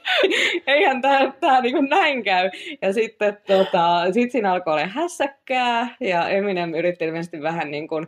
eihän 0.67 1.03
tämä, 1.03 1.33
tämä 1.41 1.61
niin 1.61 1.89
näin 1.91 2.23
käy. 2.23 2.51
Ja 2.83 2.93
sitten 2.93 3.39
tota, 3.47 4.13
sit 4.13 4.33
siinä 4.33 4.53
alkoi 4.53 4.73
olla 4.73 4.87
hässäkkää 4.87 5.97
ja 6.01 6.29
Eminem 6.29 6.75
yritti 6.75 7.05
ilmeisesti 7.05 7.43
vähän 7.43 7.71
niin 7.71 7.89
kuin 7.89 8.07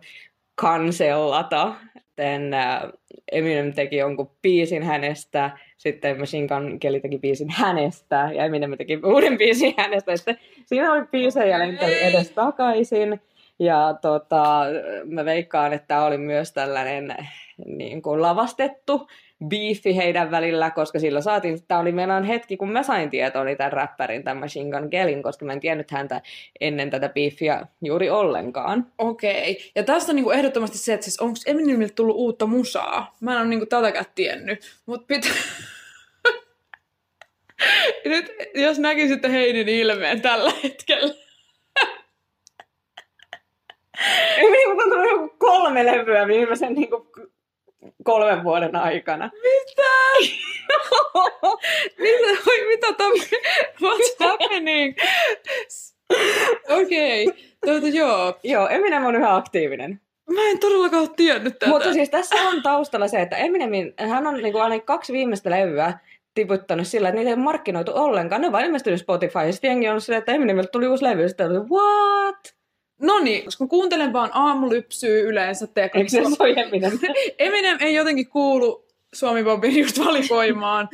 kansellata. 0.62 1.75
Sitten 1.92 2.55
äh, 2.55 2.83
Eminem 3.33 3.72
teki 3.72 3.96
jonkun 3.96 4.31
biisin 4.42 4.83
hänestä, 4.83 5.51
sitten 5.77 6.18
Machine 6.18 6.48
Gun 6.48 6.81
Kelly 6.81 7.01
teki 7.01 7.18
biisin 7.18 7.51
hänestä 7.51 8.31
ja 8.35 8.44
Eminem 8.44 8.77
teki 8.79 9.01
uuden 9.05 9.38
biisin 9.38 9.75
hänestä. 9.79 10.16
Sitten 10.16 10.38
siinä 10.66 10.92
oli 10.92 11.07
biisejä 11.07 11.59
lentänyt 11.59 12.03
edes 12.03 12.31
takaisin. 12.31 13.20
Ja 13.59 13.94
tota, 14.03 14.64
mä 15.05 15.25
veikkaan, 15.25 15.72
että 15.72 15.87
tämä 15.87 16.05
oli 16.05 16.18
myös 16.18 16.53
tällainen 16.53 17.16
niin 17.66 18.03
kuin 18.03 18.22
lavastettu 18.22 19.09
biifi 19.48 19.96
heidän 19.96 20.31
välillä, 20.31 20.70
koska 20.70 20.98
sillä 20.98 21.20
saatiin, 21.20 21.62
tämä 21.68 21.81
oli 21.81 21.92
meidän 21.92 22.24
hetki, 22.24 22.57
kun 22.57 22.72
mä 22.72 22.83
sain 22.83 23.11
tietoa 23.11 23.44
tämän 23.59 23.72
räppärin, 23.72 24.24
tämän 24.24 24.40
Machine 24.40 24.78
Gun 24.78 24.90
Kellyn, 24.90 25.22
koska 25.22 25.44
mä 25.44 25.52
en 25.52 25.61
tiennyt 25.61 25.90
häntä 25.90 26.20
ennen 26.61 26.90
tätä 26.90 27.09
biifiä 27.09 27.66
juuri 27.83 28.11
ollenkaan. 28.11 28.87
Okei. 28.98 29.70
Ja 29.74 29.83
tässä 29.83 30.12
on 30.12 30.16
niinku 30.16 30.31
ehdottomasti 30.31 30.78
se, 30.78 30.92
että 30.94 31.05
siis 31.05 31.20
onko 31.20 31.37
Eminemiltä 31.46 31.94
tullut 31.94 32.16
uutta 32.16 32.46
musaa? 32.46 33.16
Mä 33.20 33.33
en 33.33 33.38
ole 33.38 33.46
niinku 33.46 33.66
tätäkään 33.66 34.05
tiennyt. 34.14 34.61
Mutta 34.87 35.07
pitää... 35.07 35.33
Nyt, 38.05 38.33
jos 38.55 38.78
näkisitte 38.78 39.33
Heinin 39.33 39.68
ilmeen 39.68 40.20
tällä 40.20 40.52
hetkellä. 40.62 41.14
Eminem 44.37 44.70
on 44.70 44.90
tullut 44.90 45.11
joku 45.11 45.35
kolme 45.38 45.87
levyä 45.87 46.26
viimeisen 46.26 46.74
niin 46.74 46.90
kuin, 46.90 47.32
kolmen 48.05 48.45
vuoden 48.45 48.77
aikana. 48.77 49.31
Mitä? 49.42 49.92
mitä, 52.03 52.42
oi, 52.47 52.66
mitä 52.68 52.92
tam... 52.92 53.12
What's 53.83 54.16
happening? 54.21 54.97
Okei. 56.68 57.27
Okay. 57.29 57.42
Tuota, 57.66 57.88
joo. 57.88 58.38
Joo, 58.42 58.68
Eminem 58.68 59.05
on 59.05 59.16
yhä 59.16 59.35
aktiivinen. 59.35 60.01
Mä 60.35 60.49
en 60.51 60.59
todellakaan 60.59 61.03
ole 61.03 61.11
tiennyt 61.16 61.59
tätä. 61.59 61.73
Mutta 61.73 61.92
siis 61.92 62.11
tässä 62.11 62.35
on 62.35 62.62
taustalla 62.62 63.09
se, 63.09 63.21
että 63.21 63.37
Eminemin, 63.37 63.95
hän 63.99 64.27
on 64.27 64.35
niin 64.35 64.53
kuin 64.53 64.62
ainakin 64.62 64.87
kaksi 64.87 65.12
viimeistä 65.12 65.51
levyä 65.51 65.99
tiputtanut 66.35 66.87
sillä, 66.87 67.09
että 67.09 67.18
niitä 67.18 67.31
ei 67.31 67.37
markkinoitu 67.37 67.92
ollenkaan. 67.95 68.40
Ne 68.40 68.47
on 68.47 68.53
vain 68.53 68.66
ilmestynyt 68.66 69.01
Spotify, 69.01 69.38
ja 69.38 69.53
sitten 69.53 69.68
jengi 69.68 69.88
on 69.88 70.01
silleen, 70.01 70.18
että 70.18 70.33
Eminemiltä 70.33 70.68
tuli 70.73 70.87
uusi 70.87 71.05
levy, 71.05 71.23
ja 71.23 71.29
sitten 71.29 71.51
oli, 71.51 71.59
what? 71.59 72.55
No 73.03 73.19
niin, 73.19 73.45
koska 73.45 73.67
kuuntelen 73.67 74.12
vaan 74.12 74.31
aamulypsyä 74.33 75.21
yleensä 75.21 75.69
Eikö 75.77 76.09
se 76.09 76.21
ole 76.21 76.61
Eminem? 76.61 76.93
Eminem 77.38 77.77
ei 77.81 77.95
jotenkin 77.95 78.29
kuulu 78.29 78.87
Suomi 79.15 79.45
Bobin 79.45 79.79
just 79.79 79.99
valikoimaan. 79.99 80.88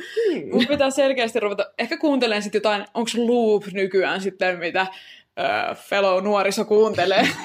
Mun 0.51 0.65
pitää 0.67 0.89
selkeästi 0.89 1.39
ruveta, 1.39 1.71
ehkä 1.77 1.97
kuuntelen 1.97 2.43
sitten 2.43 2.59
jotain, 2.59 2.85
onko 2.93 3.09
Loop 3.17 3.63
nykyään 3.73 4.21
sitten, 4.21 4.59
mitä 4.59 4.81
uh, 4.89 5.77
fellow 5.77 6.23
nuoriso 6.23 6.65
kuuntelee. 6.65 7.27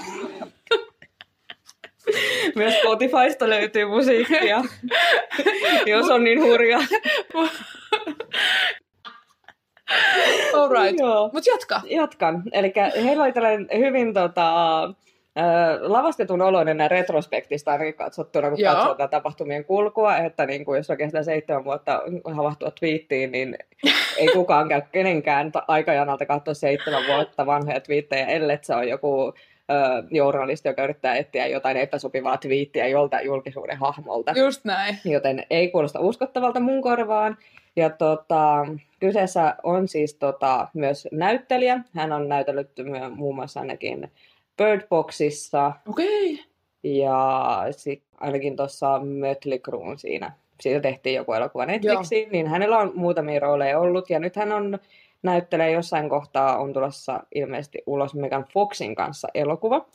Myös 2.55 2.75
Spotifysta 2.75 3.51
löytyy 3.51 3.87
musiikkia, 3.87 4.65
jos 5.87 6.11
on 6.11 6.25
niin 6.25 6.43
hurjaa. 6.43 6.85
Alright. 10.59 10.99
Joo. 10.99 11.31
Mut 11.33 11.47
jatka. 11.47 11.81
Jatkan. 11.85 12.43
Eli 12.53 12.73
heillä 13.05 13.25
oli 13.25 13.33
tällainen 13.33 13.69
hyvin 13.79 14.15
tota, 14.15 14.85
äh, 14.85 14.93
lavastetun 15.81 16.43
oloinen 16.43 16.91
retrospektista 16.91 17.73
ainakin 17.73 17.95
katsottuna, 17.95 18.51
kun 18.51 18.61
Joo. 18.61 18.75
katsoo 18.75 18.95
tätä 18.95 19.09
tapahtumien 19.09 19.65
kulkua, 19.65 20.17
että 20.17 20.47
niin 20.47 20.65
kuin, 20.65 20.77
jos 20.77 20.91
on 20.91 20.97
kestää 20.97 21.23
seitsemän 21.23 21.65
vuotta 21.65 22.03
havahtua 22.33 22.71
twiittiin, 22.71 23.33
niin 23.33 23.59
ei 24.19 24.29
kukaan 24.29 24.69
käy 24.69 24.83
kenenkään 24.93 25.53
ta- 25.53 25.65
aikajanalta 25.69 26.27
katsoa 26.27 26.55
seitsemän 26.55 27.07
vuotta 27.07 27.47
vanhoja 27.47 27.81
twiittejä, 27.81 28.27
ellei 28.27 28.59
se 28.63 28.75
on 28.75 28.89
joku 28.89 29.35
journalisti, 30.11 30.69
joka 30.69 30.85
yrittää 30.85 31.17
etsiä 31.17 31.47
jotain 31.47 31.77
epäsopivaa 31.77 32.37
twiittiä 32.37 32.87
joltain 32.87 33.27
julkisuuden 33.27 33.79
hahmolta. 33.79 34.33
Just 34.37 34.65
näin. 34.65 34.99
Joten 35.05 35.47
ei 35.51 35.71
kuulosta 35.71 36.01
uskottavalta 36.01 36.61
mun 36.61 36.83
korvaan. 36.83 37.37
Ja 37.77 37.91
tota, 37.91 38.67
kyseessä 39.07 39.57
on 39.63 39.89
siis 39.89 40.15
tota, 40.15 40.69
myös 40.75 41.09
näyttelijä. 41.13 41.81
Hän 41.93 42.13
on 42.13 42.29
näytellyt 42.29 42.71
muun 43.15 43.35
muassa 43.35 43.61
ainakin 43.61 44.11
Bird 44.57 44.89
Boxissa 44.89 45.73
Okei. 45.89 46.35
Okay. 46.35 46.45
ja 46.83 47.67
sit 47.71 48.03
ainakin 48.21 48.57
tuossa 48.57 48.99
Mötley 48.99 49.59
Cruen 49.59 49.99
siinä. 49.99 50.33
Siitä 50.61 50.81
tehtiin 50.81 51.17
joku 51.17 51.33
elokuva 51.33 51.67
Netflixiin, 51.67 52.29
niin 52.33 52.47
hänellä 52.47 52.79
on 52.79 52.93
muutamia 52.95 53.41
rooleja 53.41 53.79
ollut. 53.79 54.11
Ja 54.11 54.19
nyt 54.19 54.37
hän 54.37 54.53
on 54.53 54.79
näyttelee 55.25 55.71
jossain 55.71 56.09
kohtaa 56.09 56.59
on 56.59 56.73
tulossa 56.73 57.21
ilmeisesti 57.35 57.83
ulos 57.87 58.15
Megan 58.15 58.45
Foxin 58.53 58.95
kanssa 58.95 59.29
elokuva. 59.35 59.87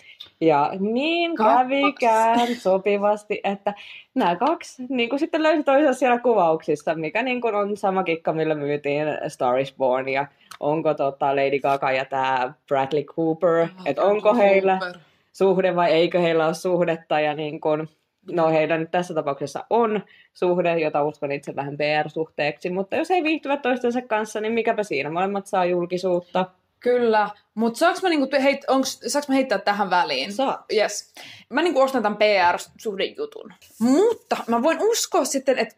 Ja 0.42 0.72
niin 0.80 1.36
kävikään 1.36 2.56
sopivasti, 2.56 3.42
että 3.44 3.74
nämä 4.16 4.36
kaksi 4.36 4.84
niin 4.90 5.10
kuin 5.10 5.20
sitten 5.20 5.44
löysi 5.44 5.64
toisensa 5.64 6.00
siellä 6.00 6.20
kuvauksissa, 6.20 6.96
mikä 6.96 7.24
niin 7.24 7.42
kuin 7.42 7.56
on 7.56 7.78
sama 7.78 8.04
kikka, 8.04 8.34
millä 8.34 8.56
myytiin 8.56 9.08
Star 9.28 9.60
is 9.60 9.76
Born 9.78 10.10
ja 10.10 10.28
onko 10.60 10.94
tota 10.94 11.36
Lady 11.36 11.60
Gaga 11.60 11.92
ja 11.92 12.06
tämä 12.06 12.54
Bradley 12.68 13.04
Cooper, 13.04 13.68
että 13.86 14.04
onko 14.04 14.36
heillä 14.36 14.80
Super. 14.80 15.02
suhde 15.32 15.76
vai 15.76 15.92
eikö 15.92 16.20
heillä 16.20 16.46
ole 16.46 16.54
suhdetta 16.54 17.20
ja 17.20 17.34
niin 17.34 17.62
kuin, 17.62 17.90
no 18.32 18.50
heillä 18.50 18.78
nyt 18.78 18.92
tässä 18.92 19.14
tapauksessa 19.14 19.66
on 19.70 20.04
suhde, 20.34 20.80
jota 20.80 21.04
uskon 21.04 21.32
itse 21.32 21.56
vähän 21.56 21.78
PR-suhteeksi, 21.78 22.70
mutta 22.70 22.96
jos 22.96 23.10
he 23.10 23.24
viihtyvät 23.24 23.62
toistensa 23.62 24.02
kanssa, 24.02 24.42
niin 24.42 24.54
mikäpä 24.54 24.84
siinä, 24.84 25.10
molemmat 25.10 25.48
saa 25.48 25.66
julkisuutta. 25.66 26.46
Kyllä, 26.80 27.30
mutta 27.56 27.80
saanko 27.80 28.00
mä, 28.04 28.10
niinku 28.10 28.28
heit, 28.44 28.62
onks, 28.68 29.00
saanko 29.08 29.26
mä 29.30 29.36
heittää 29.36 29.58
tähän 29.58 29.90
väliin? 29.90 30.34
Saa. 30.34 30.66
Yes. 30.74 31.14
Mä 31.50 31.62
niinku 31.62 31.82
ostan 31.82 32.04
tämän 32.04 32.18
PR-suhdejutun. 32.18 33.54
Mutta 33.80 34.38
mä 34.48 34.64
voin 34.64 34.78
uskoa 34.82 35.26
sitten, 35.26 35.58
että 35.58 35.76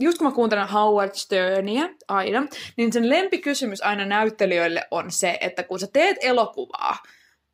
just 0.00 0.18
kun 0.18 0.26
mä 0.26 0.32
kuuntelen 0.32 0.68
Howard 0.68 1.14
Sternia 1.14 1.88
aina, 2.08 2.46
niin 2.76 2.92
sen 2.92 3.08
lempikysymys 3.08 3.82
aina 3.82 4.04
näyttelijöille 4.04 4.82
on 4.90 5.10
se, 5.10 5.38
että 5.40 5.62
kun 5.62 5.78
sä 5.78 5.86
teet 5.92 6.16
elokuvaa 6.20 6.96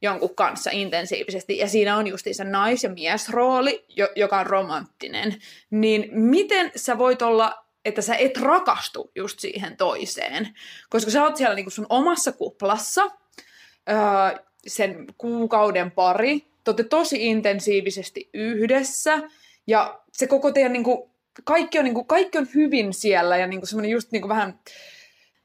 jonkun 0.04 0.34
kanssa 0.34 0.70
intensiivisesti, 0.72 1.58
ja 1.58 1.68
siinä 1.68 1.96
on 1.96 2.06
justiinsa 2.06 2.44
nais- 2.44 2.84
ja 2.84 2.90
miesrooli, 2.90 3.84
jo- 3.88 4.12
joka 4.16 4.38
on 4.38 4.46
romanttinen, 4.46 5.36
niin 5.70 6.08
miten 6.12 6.72
sä 6.76 6.98
voit 6.98 7.22
olla 7.22 7.64
että 7.84 8.02
sä 8.02 8.14
et 8.14 8.36
rakastu 8.36 9.10
just 9.14 9.38
siihen 9.38 9.76
toiseen. 9.76 10.48
Koska 10.90 11.10
sä 11.10 11.22
oot 11.22 11.36
siellä 11.36 11.54
niinku 11.54 11.70
sun 11.70 11.86
omassa 11.88 12.32
kuplassa 12.32 13.02
öö, 13.02 14.44
sen 14.66 15.06
kuukauden 15.18 15.90
pari, 15.90 16.46
te 16.76 16.84
tosi 16.84 17.26
intensiivisesti 17.26 18.30
yhdessä, 18.34 19.22
ja 19.66 20.00
se 20.12 20.26
koko 20.26 20.52
teidän 20.52 20.72
niinku, 20.72 21.10
kaikki, 21.44 21.78
on, 21.78 21.84
niinku, 21.84 22.04
kaikki 22.04 22.38
on 22.38 22.48
hyvin 22.54 22.94
siellä, 22.94 23.36
ja 23.36 23.46
niinku 23.46 23.66
semmoinen 23.66 23.90
just 23.90 24.12
niinku 24.12 24.28
vähän 24.28 24.58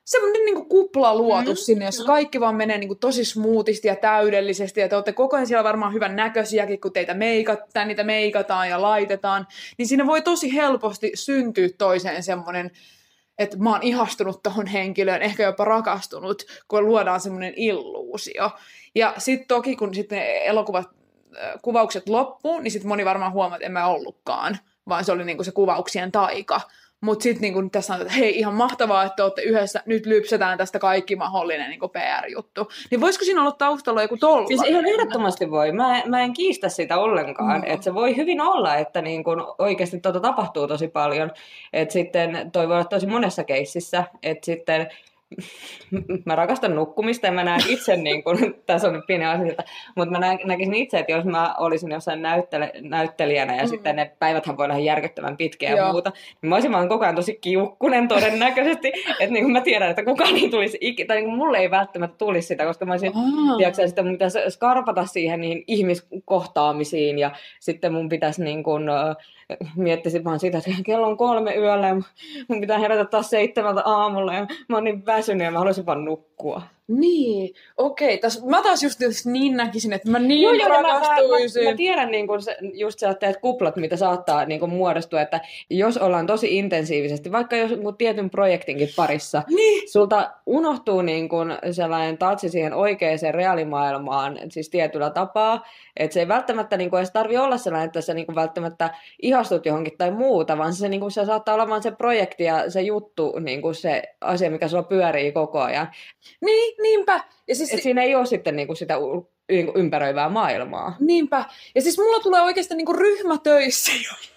semmoinen 0.10 0.46
niinku 0.46 0.66
kupla 0.66 1.16
luotu 1.16 1.52
mm, 1.52 1.58
sinne, 1.58 1.86
jossa 1.86 2.04
kaikki 2.04 2.40
vaan 2.40 2.56
menee 2.56 2.78
niinku 2.78 2.96
tosi 2.96 3.26
smoothisti 3.26 3.88
ja 3.88 3.96
täydellisesti, 3.96 4.80
ja 4.80 4.90
te 4.90 4.96
olette 4.96 5.14
koko 5.14 5.36
ajan 5.36 5.48
siellä 5.48 5.64
varmaan 5.64 5.94
hyvän 5.94 6.16
näköisiäkin, 6.16 6.82
kun 6.82 6.94
teitä 6.94 7.14
meikat, 7.14 7.60
tai 7.74 7.86
niitä 7.86 8.04
meikataan 8.04 8.70
ja 8.70 8.82
laitetaan, 8.82 9.48
niin 9.78 9.88
siinä 9.88 10.06
voi 10.06 10.22
tosi 10.22 10.54
helposti 10.54 11.12
syntyä 11.14 11.70
toiseen 11.78 12.24
semmoinen, 12.24 12.72
että 13.40 13.58
mä 13.58 13.72
oon 13.72 13.84
ihastunut 13.84 14.44
tohon 14.44 14.68
henkilöön, 14.68 15.22
ehkä 15.22 15.44
jopa 15.44 15.66
rakastunut, 15.66 16.44
kun 16.68 16.86
luodaan 16.86 17.20
semmoinen 17.20 17.54
illuusio. 17.56 18.52
Ja 18.96 19.14
sitten 19.18 19.48
toki, 19.48 19.76
kun 19.76 19.96
sitten 19.96 20.22
elokuvat, 20.44 20.88
äh, 21.38 21.54
kuvaukset 21.62 22.10
loppuu, 22.10 22.60
niin 22.60 22.72
sitten 22.72 22.90
moni 22.90 23.06
varmaan 23.06 23.32
huomaa, 23.32 23.56
että 23.56 23.66
en 23.66 23.72
mä 23.72 23.88
ollutkaan, 23.88 24.58
vaan 24.88 25.06
se 25.06 25.12
oli 25.12 25.26
niinku 25.26 25.44
se 25.44 25.52
kuvauksien 25.52 26.12
taika. 26.12 26.62
Mutta 27.02 27.24
sitten 27.24 27.42
niin 27.42 27.72
tässä 27.72 27.94
on, 27.94 28.02
että 28.02 28.14
hei, 28.14 28.40
ihan 28.40 28.54
mahtavaa, 28.54 29.04
että 29.04 29.24
olette 29.24 29.42
yhdessä, 29.42 29.84
nyt 29.86 30.06
lypsetään 30.06 30.58
tästä 30.58 30.80
kaikki 30.80 31.16
mahdollinen 31.16 31.70
niin 31.70 31.80
PR-juttu. 31.80 32.70
Niin 32.92 33.02
voisiko 33.02 33.26
siinä 33.26 33.42
olla 33.42 33.52
taustalla 33.52 34.02
joku 34.02 34.18
tolla? 34.18 34.48
Siis 34.48 34.64
ihan 34.64 34.88
ehdottomasti 34.88 35.52
voi. 35.52 35.72
Mä, 35.72 36.04
mä 36.06 36.22
en 36.22 36.34
kiistä 36.34 36.70
sitä 36.70 36.98
ollenkaan. 36.98 37.62
No. 37.62 37.68
Että 37.68 37.84
se 37.84 37.94
voi 37.94 38.16
hyvin 38.16 38.42
olla, 38.42 38.76
että 38.76 39.02
niin 39.02 39.24
kun 39.24 39.56
oikeasti 39.58 40.00
tuota 40.00 40.20
tapahtuu 40.20 40.68
tosi 40.68 40.88
paljon. 40.88 41.32
Että 41.74 41.94
sitten 41.94 42.52
toi 42.52 42.68
voi 42.68 42.76
olla 42.76 42.86
tosi 42.86 43.08
monessa 43.08 43.44
keississä. 43.44 44.04
Että 44.24 44.46
sitten 44.46 44.88
mä 46.26 46.36
rakastan 46.36 46.76
nukkumista 46.76 47.28
ja 47.28 47.32
mä 47.32 47.44
näen 47.44 47.62
itse, 47.68 47.96
niin 47.96 48.24
kun, 48.24 48.38
tässä 48.66 48.88
on 48.88 48.94
nyt 48.94 49.06
pieni 49.08 49.26
asia, 49.26 49.54
mutta 49.96 50.20
mä 50.20 50.38
näkisin 50.46 50.74
itse, 50.74 51.00
että 51.00 51.12
jos 51.12 51.26
mä 51.26 51.56
olisin 51.58 51.92
jossain 51.92 52.22
näyttele, 52.22 52.72
näyttelijänä 52.82 53.56
ja 53.56 53.64
mm. 53.64 53.70
sitten 53.70 53.96
ne 53.96 54.12
päiväthän 54.20 54.58
voi 54.58 54.66
olla 54.66 54.80
järkyttävän 54.80 55.38
pitkiä 55.38 55.76
ja 55.76 55.92
muuta, 55.92 56.12
niin 56.42 56.50
mä 56.50 56.56
olisin 56.56 56.72
vaan 56.72 56.90
koko 56.90 57.04
ajan 57.04 57.16
tosi 57.16 57.38
kiukkunen 57.42 58.08
todennäköisesti, 58.08 58.88
että 59.20 59.34
niin 59.34 59.52
mä 59.52 59.62
tiedän, 59.62 59.90
että 59.90 60.06
kukaan 60.06 60.36
ei 60.36 60.50
tulisi 60.50 60.78
ikinä, 60.82 61.08
tai 61.08 61.22
niin 61.22 61.36
mulle 61.36 61.58
ei 61.58 61.72
välttämättä 61.72 62.18
tulisi 62.18 62.48
sitä, 62.48 62.66
koska 62.66 62.86
mä 62.86 62.94
olisin, 62.94 63.12
oh. 63.16 63.58
tiedätkö, 63.58 63.88
sitten 63.88 64.06
mun 64.06 64.14
pitäisi 64.14 64.40
skarpata 64.50 65.06
siihen 65.06 65.42
niihin 65.42 65.64
ihmiskohtaamisiin 65.68 67.20
ja 67.20 67.32
sitten 67.60 67.94
mun 67.94 68.10
pitäisi 68.10 68.44
niin 68.44 68.64
kun, 68.64 68.90
miettisin 69.76 70.24
vaan 70.24 70.40
sitä, 70.40 70.58
että 70.58 70.72
kello 70.86 71.08
on 71.08 71.18
kolme 71.18 71.56
yöllä 71.56 71.88
ja 71.88 71.96
mun 72.48 72.62
pitää 72.62 72.80
herätä 72.80 73.06
taas 73.06 73.30
seitsemältä 73.30 73.82
aamulla 73.86 74.34
ja 74.34 74.48
mä 74.70 74.76
oon 74.76 74.84
niin 74.84 75.06
väsynyt 75.20 75.46
ja 75.46 75.52
mä 75.52 75.58
haluaisin 75.58 75.86
vaan 75.86 76.06
nukkua. 76.06 76.62
Niin, 76.90 77.54
okei. 77.78 78.16
Okay. 78.16 78.50
mä 78.50 78.62
taas 78.62 78.84
just 78.84 79.00
niin 79.26 79.58
näkisin, 79.58 79.94
että 79.94 80.12
mä 80.12 80.20
niin 80.20 80.42
joo, 80.42 80.54
joo, 80.54 80.70
rakastuisin. 80.70 81.64
Mä, 81.64 81.66
mä, 81.66 81.72
mä, 81.72 81.78
tiedän 81.78 82.12
niin 82.12 82.28
kun 82.28 82.42
se, 82.42 82.58
just 82.74 83.00
sellaiset 83.00 83.42
kuplat, 83.42 83.76
mitä 83.76 83.96
saattaa 83.96 84.46
niin 84.46 84.60
kun 84.60 84.70
muodostua, 84.70 85.22
että 85.22 85.42
jos 85.70 85.98
ollaan 85.98 86.28
tosi 86.28 86.58
intensiivisesti, 86.58 87.32
vaikka 87.32 87.56
jos 87.56 87.80
mut 87.82 87.98
tietyn 87.98 88.30
projektinkin 88.30 88.90
parissa, 88.96 89.44
niin. 89.48 89.92
sulta 89.92 90.32
unohtuu 90.46 91.02
niin 91.02 91.30
kun 91.30 91.58
sellainen 91.72 92.18
tatsi 92.18 92.50
siihen 92.50 92.74
oikeaan 92.74 93.10
reaalimaailmaan, 93.32 94.40
siis 94.50 94.70
tietyllä 94.70 95.10
tapaa, 95.10 95.66
että 95.98 96.14
se 96.14 96.20
ei 96.20 96.28
välttämättä 96.28 96.78
niin 96.78 96.90
kun 96.90 97.00
edes 97.00 97.12
tarvi 97.12 97.38
olla 97.38 97.58
sellainen, 97.58 97.88
että 97.88 98.02
sä 98.02 98.14
niin 98.14 98.26
kun 98.26 98.36
välttämättä 98.36 98.90
ihastut 99.22 99.66
johonkin 99.66 99.98
tai 99.98 100.12
muuta, 100.12 100.58
vaan 100.58 100.74
se, 100.74 100.90
niin 100.90 101.02
kun 101.02 101.12
se 101.12 101.26
saattaa 101.26 101.54
olla 101.54 101.70
vain 101.70 101.84
se 101.84 101.92
projekti 101.92 102.44
ja 102.44 102.72
se 102.72 102.82
juttu, 102.82 103.40
niin 103.40 103.62
kun 103.62 103.76
se 103.76 104.04
asia, 104.22 104.52
mikä 104.52 104.68
sulla 104.68 104.84
pyörii 104.84 105.32
koko 105.32 105.60
ajan. 105.60 105.88
Niin, 106.42 106.76
niinpä. 106.82 107.24
Ja 107.48 107.56
siis, 107.56 107.74
Et 107.74 107.82
siinä 107.82 108.04
ei 108.04 108.16
ole 108.16 108.26
sitten 108.26 108.56
niinku 108.56 108.76
sitä 108.76 108.96
niinku 109.52 109.80
ympäröivää 109.80 110.30
maailmaa. 110.30 110.96
Niinpä. 111.00 111.46
Ja 111.76 111.82
siis 111.82 111.98
mulla 111.98 112.20
tulee 112.20 112.42
oikeasti 112.42 112.76
niinku 112.76 112.94
ryhmätöissä 112.94 113.92
jo. 113.92 114.30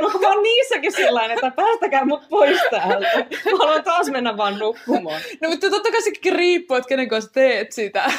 Mutta 0.00 0.18
mä 0.22 0.28
oon 0.28 0.42
niissäkin 0.42 0.92
sillä 0.92 1.24
että 1.24 1.50
päästäkää 1.50 2.04
mut 2.04 2.28
pois 2.28 2.60
täältä. 2.70 3.26
Mä 3.44 3.58
haluan 3.58 3.84
taas 3.84 4.10
mennä 4.10 4.36
vaan 4.36 4.58
nukkumaan. 4.58 5.22
No 5.40 5.50
mutta 5.50 5.70
totta 5.70 5.90
kai 5.92 6.02
sekin 6.02 6.32
riippuu, 6.32 6.76
että 6.76 6.88
kenen 6.88 7.08
kanssa 7.08 7.32
teet 7.32 7.72
sitä. 7.72 8.12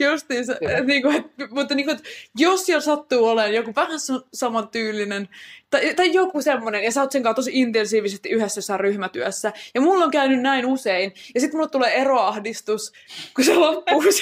Justiinsa. 0.00 0.52
Niin 0.84 1.02
kuin, 1.02 1.16
että, 1.16 1.48
mutta 1.50 1.74
niin 1.74 1.86
kuin, 1.86 1.96
että 1.96 2.08
jos 2.38 2.66
siellä 2.66 2.80
sattuu 2.80 3.26
olemaan 3.26 3.54
joku 3.54 3.72
vähän 3.76 3.98
samantyylinen 4.34 5.28
tai, 5.70 5.94
tai 5.94 6.12
joku 6.12 6.42
semmoinen, 6.42 6.84
ja 6.84 6.92
sä 6.92 7.00
oot 7.00 7.12
sen 7.12 7.22
kanssa 7.22 7.36
tosi 7.36 7.50
intensiivisesti 7.54 8.28
yhdessä 8.28 8.58
jossain 8.58 8.80
ryhmätyössä. 8.80 9.52
Ja 9.74 9.80
mulla 9.80 10.04
on 10.04 10.10
käynyt 10.10 10.40
näin 10.40 10.66
usein. 10.66 11.12
Ja 11.34 11.40
sitten 11.40 11.58
mulla 11.58 11.68
tulee 11.68 11.94
eroahdistus, 11.94 12.92
kun 13.34 13.44
se 13.44 13.54
loppuu 13.54 14.02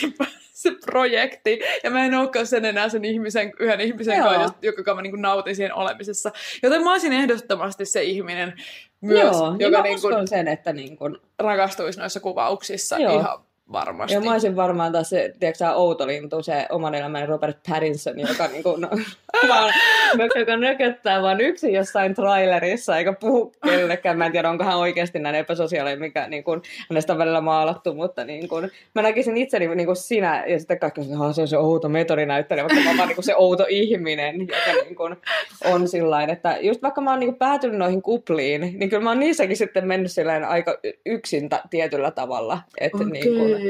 se 0.53 0.70
projekti, 0.87 1.61
ja 1.85 1.90
mä 1.90 2.05
en 2.05 2.14
olekaan 2.14 2.46
sen 2.46 2.64
enää 2.64 2.88
sen 2.88 3.05
ihmisen, 3.05 3.53
yhden 3.59 3.81
ihmisen 3.81 4.18
Joo. 4.18 4.29
kanssa, 4.29 4.59
joka 4.62 4.94
mä 4.94 5.03
niin 5.03 5.22
nautin 5.22 5.57
siihen 5.57 5.75
olemisessa. 5.75 6.33
Joten 6.62 6.85
mä 6.85 6.92
olisin 6.92 7.12
ehdottomasti 7.12 7.85
se 7.85 8.03
ihminen 8.03 8.55
myös, 9.01 9.37
Joo, 9.37 9.57
joka 9.59 9.83
niin 9.83 10.01
kuin, 10.01 10.29
sen, 10.29 10.48
että 10.48 10.72
niin 10.72 10.96
kuin... 10.96 11.16
rakastuisi 11.38 11.98
noissa 11.98 12.20
kuvauksissa 12.20 12.98
Joo. 12.98 13.20
ihan 13.20 13.38
varmasti. 13.72 14.14
Ja 14.14 14.20
mä 14.20 14.32
olisin 14.32 14.56
varmaan 14.56 14.92
taas 14.92 15.11
se, 15.11 15.35
tiedätkö 15.40 15.70
outolintu, 15.70 16.42
se 16.42 16.66
oman 16.70 16.94
elämän 16.94 17.28
Robert 17.28 17.58
Pattinson, 17.68 18.18
joka 18.18 18.46
niinku, 18.46 18.76
no, 18.76 18.88
vaan, 19.48 19.72
joka 20.38 20.56
nököttää 20.56 21.22
vaan 21.22 21.40
yksin 21.40 21.72
jossain 21.72 22.14
trailerissa, 22.14 22.98
eikä 22.98 23.12
puhu 23.12 23.52
kellekään. 23.64 24.18
Mä 24.18 24.26
en 24.26 24.32
tiedä, 24.32 24.50
onko 24.50 24.64
hän 24.64 24.78
oikeasti 24.78 25.18
näin 25.18 25.35
epäsosiaalinen, 25.35 26.00
mikä 26.00 26.28
niin 26.28 26.44
kuin, 26.44 26.62
hänestä 26.90 27.12
on 27.12 27.18
välillä 27.18 27.40
maalattu, 27.40 27.94
mutta 27.94 28.24
niin 28.24 28.48
kuin, 28.48 28.70
mä 28.94 29.02
näkisin 29.02 29.37
itseni 29.37 29.74
niin 29.74 29.87
kuin 29.87 29.96
sinä, 29.96 30.44
ja 30.46 30.58
sitten 30.58 30.78
kaikki 30.78 31.00
että 31.00 31.32
se 31.32 31.40
on 31.40 31.48
se 31.48 31.58
outo 31.58 31.88
metodinäyttelijä, 31.88 32.64
vaikka 32.64 32.85
mä 32.85 32.90
oon 32.90 32.98
vaan 32.98 33.08
niin 33.08 33.16
kuin 33.16 33.24
se 33.24 33.37
outo 33.37 33.66
ihminen, 33.68 34.40
joka 34.40 34.82
niin 34.85 34.96
kuin, 34.96 35.16
on 35.64 35.88
sillä 35.88 36.22
että 36.22 36.58
just 36.61 36.82
vaikka 36.82 37.00
mä 37.00 37.11
oon 37.11 37.20
niin 37.20 37.30
kuin 37.30 37.38
päätynyt 37.38 37.78
noihin 37.78 38.02
kupliin, 38.02 38.61
niin 38.61 38.90
kyllä 38.90 39.02
mä 39.02 39.11
oon 39.11 39.20
niissäkin 39.20 39.56
sitten 39.56 39.87
mennyt 39.87 40.12
aika 40.48 40.78
yksin 41.06 41.48
ta- 41.48 41.62
tietyllä 41.70 42.11
tavalla. 42.11 42.58
Että 42.80 42.96
okay. 42.96 43.11
niin 43.11 43.35
kuin, 43.37 43.62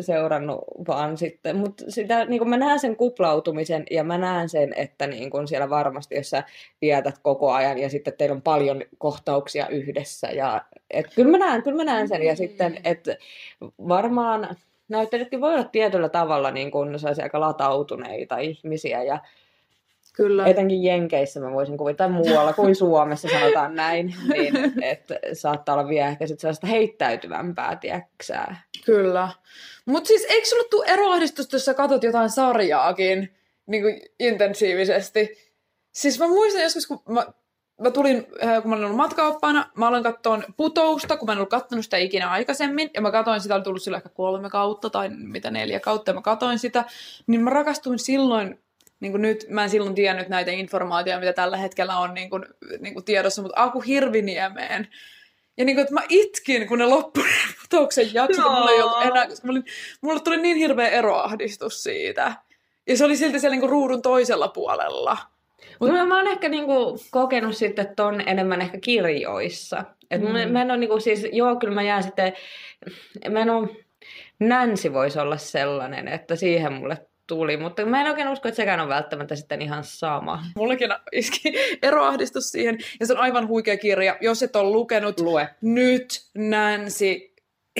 seurannut 0.00 0.64
vaan 0.88 1.16
sitten. 1.16 1.56
Mutta 1.56 1.84
sitä, 1.88 2.24
niin 2.24 2.48
mä 2.48 2.56
näen 2.56 2.80
sen 2.80 2.96
kuplautumisen 2.96 3.84
ja 3.90 4.04
mä 4.04 4.18
näen 4.18 4.48
sen, 4.48 4.72
että 4.76 5.06
niin 5.06 5.30
kun 5.30 5.48
siellä 5.48 5.70
varmasti, 5.70 6.14
jos 6.14 6.30
sä 6.30 6.44
vietät 6.80 7.18
koko 7.22 7.52
ajan 7.52 7.78
ja 7.78 7.88
sitten 7.88 8.14
teillä 8.18 8.34
on 8.34 8.42
paljon 8.42 8.82
kohtauksia 8.98 9.68
yhdessä. 9.68 10.26
Ja, 10.26 10.64
et, 10.90 11.06
kyllä, 11.14 11.30
mä 11.30 11.38
näen, 11.38 11.62
kyllä 11.62 11.76
mä 11.76 11.84
näen 11.84 12.08
sen 12.08 12.22
ja 12.22 12.36
sitten, 12.36 12.72
mm. 12.72 12.78
että 12.84 13.16
varmaan 13.88 14.56
näyttelijätkin 14.88 15.40
voi 15.40 15.54
olla 15.54 15.64
tietyllä 15.64 16.08
tavalla 16.08 16.50
niin 16.50 16.70
kun 16.70 16.96
aika 17.22 17.40
latautuneita 17.40 18.38
ihmisiä 18.38 19.02
ja 19.02 19.18
Kyllä. 20.14 20.46
Etenkin 20.46 20.84
Jenkeissä 20.84 21.40
mä 21.40 21.52
voisin 21.52 21.76
kuvitella, 21.76 22.12
tai 22.12 22.22
muualla 22.22 22.52
kuin 22.52 22.74
Suomessa 22.84 23.28
sanotaan 23.28 23.74
näin, 23.74 24.14
niin 24.32 24.82
että 24.82 25.18
saattaa 25.32 25.74
olla 25.74 25.88
vielä 25.88 26.08
ehkä 26.08 26.26
sit 26.26 26.40
sellaista 26.40 26.66
heittäytyvämpää, 26.66 27.76
tiedäksää. 27.76 28.62
Kyllä. 28.84 29.28
Mutta 29.86 30.08
siis 30.08 30.26
eikö 30.28 30.46
sulle 30.46 30.68
tule 30.70 30.86
eroahdistusta, 30.86 31.56
jos 31.56 31.64
sä 31.64 31.74
katsot 31.74 32.02
jotain 32.02 32.30
sarjaakin 32.30 33.34
niin 33.66 33.82
kuin 33.82 34.00
intensiivisesti? 34.20 35.36
Siis 35.92 36.18
mä 36.18 36.28
muistan 36.28 36.62
joskus, 36.62 36.86
kun 36.86 37.02
mä, 37.08 37.26
mä 37.80 37.90
tulin, 37.90 38.26
äh, 38.44 38.62
kun 38.62 38.70
mä 38.70 38.74
olin 38.76 38.84
ollut 38.84 38.96
matkaoppaana, 38.96 39.70
mä 39.76 39.88
aloin 39.88 40.02
katsoa 40.02 40.42
putousta, 40.56 41.16
kun 41.16 41.28
mä 41.28 41.32
en 41.32 41.38
ollut 41.38 41.50
katsonut 41.50 41.84
sitä 41.84 41.96
ikinä 41.96 42.30
aikaisemmin, 42.30 42.90
ja 42.94 43.00
mä 43.00 43.10
katsoin 43.10 43.40
sitä, 43.40 43.54
oli 43.54 43.62
tullut 43.62 43.82
sillä 43.82 43.96
ehkä 43.96 44.08
kolme 44.08 44.50
kautta 44.50 44.90
tai 44.90 45.08
mitä 45.08 45.50
neljä 45.50 45.80
kautta, 45.80 46.10
ja 46.10 46.14
mä 46.14 46.22
katsoin 46.22 46.58
sitä, 46.58 46.84
niin 47.26 47.40
mä 47.40 47.50
rakastuin 47.50 47.98
silloin 47.98 48.63
niin 49.00 49.12
kuin 49.12 49.22
nyt, 49.22 49.46
mä 49.48 49.62
en 49.62 49.70
silloin 49.70 49.94
tiennyt 49.94 50.28
näitä 50.28 50.50
informaatioita, 50.50 51.20
mitä 51.20 51.32
tällä 51.32 51.56
hetkellä 51.56 51.98
on 51.98 52.14
niin 52.14 52.30
kuin, 52.30 52.44
niin 52.80 52.94
kuin 52.94 53.04
tiedossa, 53.04 53.42
mutta 53.42 53.62
Aku 53.62 53.80
Hirviniemeen. 53.80 54.88
Ja 55.56 55.64
niin 55.64 55.76
kuin, 55.76 55.82
että 55.82 55.94
mä 55.94 56.02
itkin, 56.08 56.68
kun 56.68 56.78
ne 56.78 56.84
loppui 56.84 57.24
putouksen 57.62 58.14
jakso, 58.14 58.42
no. 58.42 58.52
mulla 58.52 58.70
ei 58.70 58.82
ollut 58.82 59.02
enää, 59.02 59.26
koska 59.26 59.48
olin, 59.48 59.64
mulle 60.00 60.20
tuli 60.20 60.36
niin 60.36 60.56
hirveä 60.56 60.88
eroahdistus 60.88 61.82
siitä. 61.82 62.34
Ja 62.86 62.96
se 62.96 63.04
oli 63.04 63.16
silti 63.16 63.40
siellä 63.40 63.54
niin 63.54 63.60
kuin 63.60 63.70
ruudun 63.70 64.02
toisella 64.02 64.48
puolella. 64.48 65.16
Mutta 65.80 65.94
mä, 65.94 66.04
mä 66.04 66.16
oon 66.16 66.26
ehkä 66.26 66.48
niinku 66.48 66.98
kokenut 67.10 67.56
sitten 67.56 67.96
ton 67.96 68.28
enemmän 68.28 68.60
ehkä 68.60 68.78
kirjoissa. 68.80 69.84
Et 70.10 70.22
mm. 70.22 70.28
mä, 70.28 70.46
mä 70.46 70.62
en 70.62 70.70
ole 70.70 70.78
niinku 70.78 71.00
siis, 71.00 71.26
joo 71.32 71.56
kyllä 71.56 71.74
mä 71.74 71.82
jään 71.82 72.02
sitten, 72.02 72.32
mä 73.30 73.40
en 73.40 73.50
ole, 73.50 73.68
Nancy 74.40 74.92
voisi 74.92 75.18
olla 75.18 75.36
sellainen, 75.36 76.08
että 76.08 76.36
siihen 76.36 76.72
mulle 76.72 77.06
tuli, 77.26 77.56
mutta 77.56 77.86
mä 77.86 78.00
en 78.00 78.06
oikein 78.06 78.28
usko, 78.28 78.48
että 78.48 78.56
sekään 78.56 78.80
on 78.80 78.88
välttämättä 78.88 79.36
sitten 79.36 79.62
ihan 79.62 79.84
sama. 79.84 80.44
Mullekin 80.56 80.90
iski 81.12 81.52
eroahdistus 81.82 82.52
siihen, 82.52 82.78
ja 83.00 83.06
se 83.06 83.12
on 83.12 83.18
aivan 83.18 83.48
huikea 83.48 83.76
kirja. 83.76 84.16
Jos 84.20 84.42
et 84.42 84.56
ole 84.56 84.70
lukenut, 84.70 85.20
Lue. 85.20 85.48
nyt 85.60 86.26
Nancy 86.34 87.34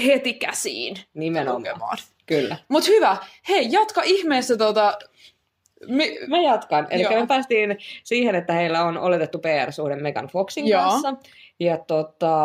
heti 0.05 0.35
käsiin 0.35 0.97
Nimenomaan. 1.15 1.61
Lukemaan. 1.61 1.99
Kyllä. 2.27 2.57
Mutta 2.69 2.91
hyvä. 2.91 3.17
Hei, 3.49 3.69
jatka 3.73 4.03
ihmeessä 4.05 4.57
tota... 4.57 4.99
Mi- 5.89 6.19
Mä 6.29 6.39
jatkan. 6.39 6.87
Eli 6.91 7.09
me 7.09 7.27
päästiin 7.27 7.79
siihen, 8.05 8.35
että 8.35 8.53
heillä 8.53 8.85
on 8.85 8.99
oletettu 8.99 9.39
PR-suhde 9.39 9.97
Megan 9.97 10.27
Foxin 10.29 10.69
Joo. 10.69 10.83
kanssa. 10.83 11.15
Ja 11.61 11.79
tota, 11.79 12.37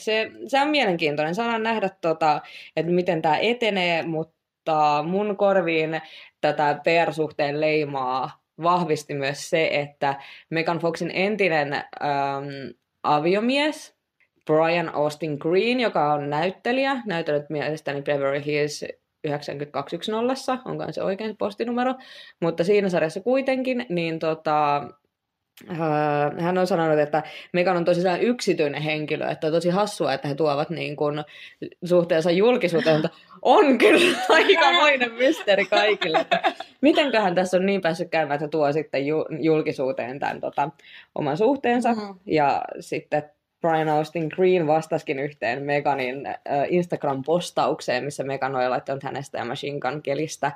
se, 0.00 0.30
se 0.46 0.60
on 0.60 0.68
mielenkiintoinen. 0.68 1.34
Saadaan 1.34 1.62
nähdä, 1.62 1.90
tota, 2.00 2.40
että 2.76 2.92
miten 2.92 3.22
tämä 3.22 3.36
etenee, 3.36 4.02
mutta 4.02 4.35
mutta 4.66 5.02
mun 5.02 5.36
korviin 5.36 6.00
tätä 6.40 6.80
PR-suhteen 6.84 7.60
leimaa 7.60 8.40
vahvisti 8.62 9.14
myös 9.14 9.50
se, 9.50 9.68
että 9.72 10.20
Megan 10.50 10.78
Foxin 10.78 11.10
entinen 11.14 11.72
ähm, 11.72 12.48
aviomies, 13.02 13.96
Brian 14.46 14.94
Austin 14.94 15.36
Green, 15.40 15.80
joka 15.80 16.12
on 16.12 16.30
näyttelijä, 16.30 17.02
näytellyt 17.06 17.50
mielestäni 17.50 18.02
Beverly 18.02 18.44
Hills 18.46 18.84
9210, 19.24 20.60
onko 20.64 20.92
se 20.92 21.02
oikein 21.02 21.36
postinumero, 21.36 21.94
mutta 22.40 22.64
siinä 22.64 22.88
sarjassa 22.88 23.20
kuitenkin, 23.20 23.86
niin 23.88 24.18
tota, 24.18 24.88
hän 26.38 26.58
on 26.58 26.66
sanonut, 26.66 26.98
että 26.98 27.22
Megan 27.52 27.76
on 27.76 27.84
tosi 27.84 28.00
yksityinen 28.20 28.82
henkilö, 28.82 29.28
että 29.28 29.46
on 29.46 29.52
tosi 29.52 29.70
hassua, 29.70 30.12
että 30.12 30.28
he 30.28 30.34
tuovat 30.34 30.70
niin 30.70 30.96
kuin, 30.96 31.24
suhteensa 31.84 32.30
julkisuuteen, 32.30 32.96
mutta 32.96 33.18
on 33.42 33.78
kyllä 33.78 34.18
aikamoinen 34.28 35.12
mysteeri 35.12 35.64
kaikille. 35.64 36.18
Että 36.18 36.42
mitenköhän 36.80 37.34
tässä 37.34 37.56
on 37.56 37.66
niin 37.66 37.80
päässyt 37.80 38.10
käymään, 38.10 38.34
että 38.34 38.48
tuo 38.48 38.72
sitten 38.72 39.06
ju- 39.06 39.26
julkisuuteen 39.40 40.18
tämän 40.18 40.40
tota, 40.40 40.70
oman 41.14 41.36
suhteensa. 41.36 41.92
Mm-hmm. 41.92 42.14
Ja 42.26 42.62
sitten 42.80 43.22
Brian 43.60 43.88
Austin 43.88 44.28
Green 44.36 44.66
vastaskin 44.66 45.18
yhteen 45.18 45.62
Meganin 45.62 46.26
äh, 46.26 46.34
Instagram-postaukseen, 46.68 48.04
missä 48.04 48.24
Megan 48.24 48.56
oli 48.56 48.68
laittanut 48.68 49.02
hänestä 49.02 49.38
ja 49.38 49.44
Machine 49.44 49.80
Gun 49.80 50.02
Kelistä 50.02 50.52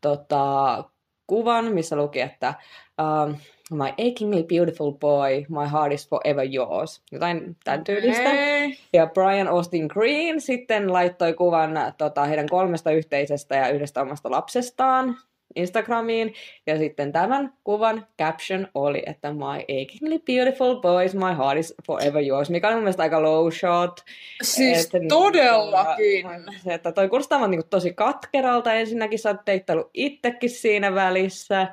tota, 0.00 0.84
kuvan, 1.26 1.64
missä 1.64 1.96
luki, 1.96 2.20
että 2.20 2.54
uh, 3.00 3.36
My 3.72 4.10
achingly 4.10 4.42
beautiful 4.42 4.92
boy, 4.92 5.44
my 5.48 5.70
heart 5.72 5.92
is 5.92 6.08
forever 6.08 6.46
yours. 6.54 7.02
Jotain 7.12 7.56
tämän 7.64 7.84
tyylistä. 7.84 8.30
Okay. 8.30 8.72
Ja 8.92 9.06
Brian 9.06 9.48
Austin 9.48 9.86
Green 9.86 10.40
sitten 10.40 10.92
laittoi 10.92 11.34
kuvan 11.34 11.70
tota, 11.98 12.24
heidän 12.24 12.48
kolmesta 12.48 12.90
yhteisestä 12.90 13.56
ja 13.56 13.68
yhdestä 13.68 14.02
omasta 14.02 14.30
lapsestaan 14.30 15.16
Instagramiin. 15.56 16.34
Ja 16.66 16.78
sitten 16.78 17.12
tämän 17.12 17.52
kuvan 17.64 18.06
caption 18.18 18.68
oli, 18.74 19.02
että 19.06 19.32
my 19.32 19.80
achingly 19.82 20.18
beautiful 20.18 20.74
boys, 20.74 21.14
my 21.14 21.36
heart 21.38 21.58
is 21.58 21.74
forever 21.86 22.22
yours, 22.22 22.50
mikä 22.50 22.68
on 22.68 22.74
mun 22.74 22.82
mielestä 22.82 23.02
aika 23.02 23.22
low 23.22 23.50
shot. 23.52 24.00
Siis 24.42 24.84
että, 24.84 24.98
todellakin. 25.08 26.26
Niin, 26.26 26.60
se, 26.64 26.74
että 26.74 26.92
toi 26.92 27.08
kuulostaa 27.08 27.46
niin 27.46 27.62
tosi 27.70 27.92
katkeralta. 27.92 28.74
Ensinnäkin 28.74 29.18
sä 29.18 29.30
oot 29.30 29.44
teittänyt 29.44 29.86
itsekin 29.94 30.50
siinä 30.50 30.94
välissä. 30.94 31.66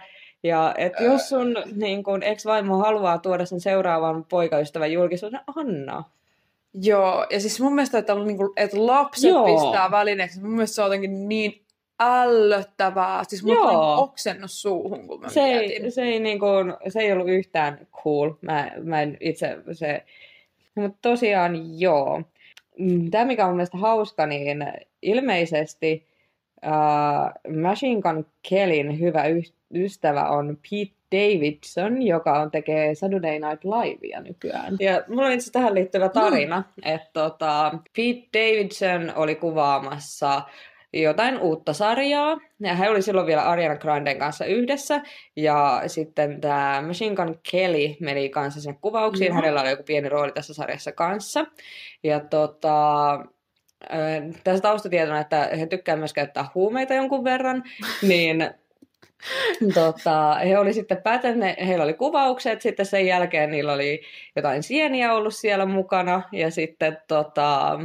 Ja 0.43 0.73
et 0.77 0.93
jos 0.99 1.29
sun 1.29 1.55
niin 1.75 2.03
kun, 2.03 2.23
ex-vaimo 2.23 2.77
haluaa 2.77 3.17
tuoda 3.17 3.45
sen 3.45 3.59
seuraavan 3.59 4.25
poikaystävän 4.25 4.91
julkisuuden, 4.91 5.39
anna. 5.55 6.03
Joo, 6.73 7.27
ja 7.29 7.39
siis 7.39 7.61
mun 7.61 7.75
mielestä, 7.75 7.97
että, 7.97 8.15
niin 8.15 8.37
kuin, 8.37 8.49
että 8.57 8.87
lapset 8.87 9.29
Joo. 9.29 9.45
pistää 9.45 9.91
välineeksi, 9.91 10.41
mun 10.41 10.51
mielestä 10.51 10.75
se 10.75 10.81
on 10.81 10.85
jotenkin 10.85 11.29
niin 11.29 11.61
ällöttävää. 11.99 13.23
Siis 13.27 13.43
mulla 13.43 13.71
on 13.71 14.03
oksennus 14.03 14.61
suuhun, 14.61 15.07
kun 15.07 15.21
mä 15.21 15.29
se 15.29 15.41
ei, 15.41 15.91
se, 15.91 16.01
ei 16.01 16.19
niin 16.19 16.39
kuin, 16.39 16.73
se 16.87 16.99
ei 16.99 17.11
ollut 17.11 17.29
yhtään 17.29 17.87
cool. 18.03 18.31
Mä, 18.41 18.71
mä 18.83 19.01
en 19.01 19.17
itse 19.19 19.57
se... 19.71 20.05
Mutta 20.75 20.97
tosiaan 21.01 21.79
joo. 21.79 22.21
Mm, 22.77 23.11
Tämä, 23.11 23.25
mikä 23.25 23.45
on 23.45 23.55
mielestäni 23.55 23.81
hauska, 23.81 24.25
niin 24.25 24.63
ilmeisesti 25.01 26.07
uh, 26.65 27.55
Machine 27.61 28.01
Gun 28.01 28.25
Kellin 28.49 28.99
hyvä 28.99 29.25
y- 29.25 29.58
ystävä 29.75 30.29
on 30.29 30.57
Pete 30.69 30.99
Davidson, 31.11 32.01
joka 32.01 32.39
on 32.39 32.51
tekee 32.51 32.95
Saturday 32.95 33.39
Night 33.39 33.63
Livea 33.63 34.21
nykyään. 34.21 34.77
Ja 34.79 35.03
mulla 35.07 35.25
on 35.25 35.31
itse 35.31 35.51
tähän 35.51 35.75
liittyvä 35.75 36.09
tarina, 36.09 36.57
mm. 36.59 36.93
että 36.93 37.09
tota, 37.13 37.71
Pete 37.95 38.27
Davidson 38.33 39.13
oli 39.15 39.35
kuvaamassa 39.35 40.41
jotain 40.93 41.39
uutta 41.39 41.73
sarjaa. 41.73 42.37
Ja 42.59 42.75
hän 42.75 42.91
oli 42.91 43.01
silloin 43.01 43.27
vielä 43.27 43.43
Ariana 43.43 43.75
Granden 43.75 44.19
kanssa 44.19 44.45
yhdessä. 44.45 45.01
Ja 45.35 45.81
sitten 45.87 46.41
tämä 46.41 46.83
Machine 46.87 47.15
Gun 47.15 47.39
Kelly 47.51 47.95
meni 47.99 48.29
kanssa 48.29 48.61
sen 48.61 48.77
kuvauksiin. 48.81 49.31
Mm-hmm. 49.31 49.35
Hänellä 49.35 49.61
oli 49.61 49.69
joku 49.69 49.83
pieni 49.83 50.09
rooli 50.09 50.31
tässä 50.31 50.53
sarjassa 50.53 50.91
kanssa. 50.91 51.45
Ja 52.03 52.19
tota, 52.19 53.25
tässä 54.43 54.61
taustatietona, 54.61 55.19
että 55.19 55.49
he 55.59 55.65
tykkää 55.65 55.95
myös 55.95 56.13
käyttää 56.13 56.45
huumeita 56.55 56.93
jonkun 56.93 57.23
verran, 57.23 57.63
niin 58.07 58.49
tota, 59.73 60.35
he 60.35 60.57
oli 60.57 60.73
sitten 60.73 61.01
päätäneet, 61.03 61.67
heillä 61.67 61.83
oli 61.83 61.93
kuvaukset, 61.93 62.61
sitten 62.61 62.85
sen 62.85 63.05
jälkeen 63.05 63.51
niillä 63.51 63.73
oli 63.73 64.01
jotain 64.35 64.63
sieniä 64.63 65.13
ollut 65.13 65.35
siellä 65.35 65.65
mukana, 65.65 66.21
ja 66.31 66.51
sitten 66.51 66.97
tota, 67.07 67.79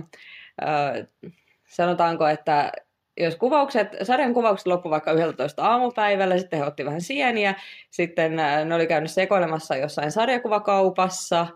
sanotaanko, 1.69 2.27
että 2.27 2.73
jos 3.17 3.37
kuvaukset, 3.37 3.89
sarjan 4.03 4.35
kuvaukset 4.35 4.67
loppu 4.67 4.91
vaikka 4.91 5.13
11 5.13 5.65
aamupäivällä, 5.65 6.39
sitten 6.39 6.59
he 6.59 6.65
otti 6.65 6.85
vähän 6.85 7.01
sieniä, 7.01 7.55
sitten 7.91 8.37
ne 8.65 8.75
oli 8.75 8.87
käynyt 8.87 9.11
sekoilemassa 9.11 9.77
jossain 9.77 10.13
sarjakuvakaupassa, 10.13 11.47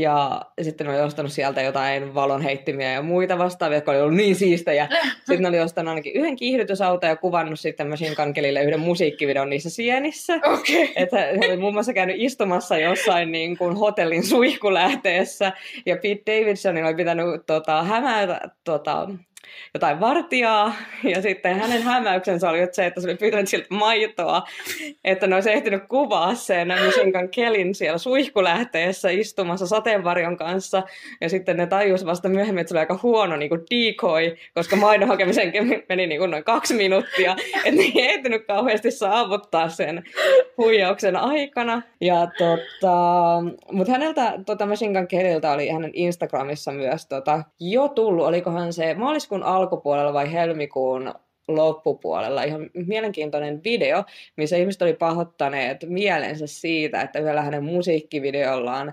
ja 0.00 0.42
sitten 0.62 0.86
ne 0.86 0.92
oli 0.92 1.02
ostanut 1.02 1.32
sieltä 1.32 1.62
jotain 1.62 2.14
valonheittimiä 2.14 2.92
ja 2.92 3.02
muita 3.02 3.38
vastaavia, 3.38 3.76
jotka 3.76 3.92
oli 3.92 4.00
ollut 4.00 4.16
niin 4.16 4.36
siistejä. 4.36 4.88
Sitten 5.18 5.42
ne 5.42 5.48
oli 5.48 5.60
ostanut 5.60 5.88
ainakin 5.88 6.12
yhden 6.12 6.36
kiihdytysauton 6.36 7.08
ja 7.08 7.16
kuvannut 7.16 7.60
sitten 7.60 7.88
Machine 7.88 8.14
Kankelille 8.14 8.62
yhden 8.62 8.80
musiikkivideon 8.80 9.50
niissä 9.50 9.70
sienissä. 9.70 10.36
Okay. 10.36 10.88
Että 10.96 11.16
he 11.16 11.46
oli 11.46 11.56
muun 11.56 11.72
muassa 11.72 11.92
käynyt 11.92 12.16
istumassa 12.18 12.78
jossain 12.78 13.32
niin 13.32 13.58
kuin 13.58 13.76
hotellin 13.76 14.26
suihkulähteessä. 14.26 15.52
Ja 15.86 15.96
Pete 15.96 16.22
Davidson 16.26 16.84
oli 16.84 16.94
pitänyt 16.94 17.46
tota, 17.46 17.82
hämätä 17.82 18.40
tota, 18.64 19.08
jotain 19.74 20.00
vartijaa, 20.00 20.74
ja 21.04 21.22
sitten 21.22 21.60
hänen 21.60 21.82
hämäyksensä 21.82 22.50
oli 22.50 22.58
se, 22.72 22.86
että 22.86 23.00
se 23.00 23.08
oli 23.08 23.16
pyytänyt 23.16 23.48
siltä 23.48 23.66
maitoa, 23.70 24.42
että 25.04 25.26
ne 25.26 25.34
olisi 25.34 25.52
ehtinyt 25.52 25.82
kuvaa 25.88 26.34
sen 26.34 26.68
Mishinkan 26.86 27.28
Kelin 27.28 27.74
siellä 27.74 27.98
suihkulähteessä 27.98 29.10
istumassa 29.10 29.66
sateenvarjon 29.66 30.36
kanssa, 30.36 30.82
ja 31.20 31.28
sitten 31.28 31.56
ne 31.56 31.66
tajus 31.66 32.06
vasta 32.06 32.28
myöhemmin, 32.28 32.60
että 32.60 32.68
se 32.68 32.74
oli 32.74 32.80
aika 32.80 32.98
huono 33.02 33.36
niin 33.36 33.48
kuin 33.48 33.60
decoy, 33.60 34.36
koska 34.54 34.76
maidon 34.76 35.08
hakemisen 35.08 35.52
meni 35.88 36.06
niin 36.06 36.18
kuin 36.18 36.30
noin 36.30 36.44
kaksi 36.44 36.74
minuuttia, 36.74 37.36
että 37.56 37.70
ne 37.70 37.82
ei 37.82 37.92
ehtinyt 38.10 38.46
kauheasti 38.46 38.90
saavuttaa 38.90 39.68
sen 39.68 40.04
huijauksen 40.58 41.16
aikana, 41.16 41.82
ja 42.00 42.28
tota, 42.38 42.96
mutta 43.72 43.92
häneltä, 43.92 44.32
tota 44.46 44.66
Mishinkan 44.66 45.08
Keliltä 45.08 45.52
oli 45.52 45.68
hänen 45.68 45.90
Instagramissa 45.94 46.72
myös 46.72 47.06
tota, 47.06 47.42
jo 47.60 47.88
tullut, 47.88 48.26
olikohan 48.26 48.72
se 48.72 48.94
maaliskuun 48.94 49.35
alkupuolella 49.42 50.12
vai 50.12 50.32
helmikuun 50.32 51.14
loppupuolella 51.48 52.42
ihan 52.42 52.70
mielenkiintoinen 52.74 53.64
video, 53.64 54.04
missä 54.36 54.56
ihmiset 54.56 54.82
oli 54.82 54.94
pahoittaneet 54.94 55.84
mielensä 55.88 56.46
siitä, 56.46 57.00
että 57.00 57.18
yhdellä 57.18 57.42
hänen 57.42 57.64
musiikkivideollaan 57.64 58.92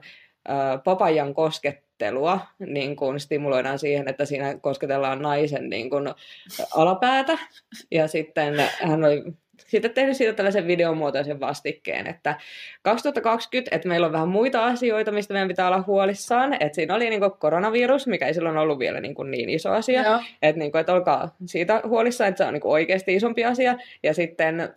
papajan 0.84 1.34
koskettelua 1.34 2.40
niin 2.60 2.96
kun 2.96 3.20
stimuloidaan 3.20 3.80
siihen, 3.80 4.08
että 4.08 4.26
siinä 4.26 4.58
kosketellaan 4.58 5.22
naisen 5.22 5.70
niin 5.70 5.90
kun, 5.90 6.16
alapäätä. 6.76 7.38
Ja 7.92 8.08
sitten 8.08 8.54
hän 8.82 9.04
oli 9.06 9.24
sitten 9.60 9.92
tehnyt 9.92 10.18
siitä 10.18 10.34
tällaisen 10.34 10.68
videomuotoisen 10.68 11.40
vastikkeen, 11.40 12.08
että 12.08 12.38
2020, 12.82 13.76
että 13.76 13.88
meillä 13.88 14.08
on 14.08 14.14
vähän 14.14 14.28
muita 14.28 14.66
asioita, 14.66 15.12
mistä 15.12 15.34
meidän 15.34 15.48
pitää 15.48 15.68
olla 15.68 15.84
huolissaan, 15.88 16.54
että 16.54 16.76
siinä 16.76 16.96
oli 16.96 17.10
niin 17.10 17.22
koronavirus, 17.40 18.08
mikä 18.08 18.28
ei 18.28 18.34
silloin 18.34 18.58
ollut 18.58 18.80
vielä 18.80 19.00
niin, 19.00 19.16
kuin 19.16 19.32
niin 19.32 19.50
iso 19.50 19.72
asia, 19.72 20.04
Joo. 20.04 20.20
että, 20.42 20.60
niin 20.60 20.72
kuin, 20.72 20.80
että 20.80 20.94
olkaa 20.94 21.36
siitä 21.46 21.82
huolissaan, 21.88 22.28
että 22.28 22.38
se 22.38 22.48
on 22.48 22.54
niin 22.54 22.62
kuin 22.62 22.72
oikeasti 22.72 23.16
isompi 23.16 23.46
asia, 23.46 23.76
ja 24.04 24.14
sitten 24.14 24.74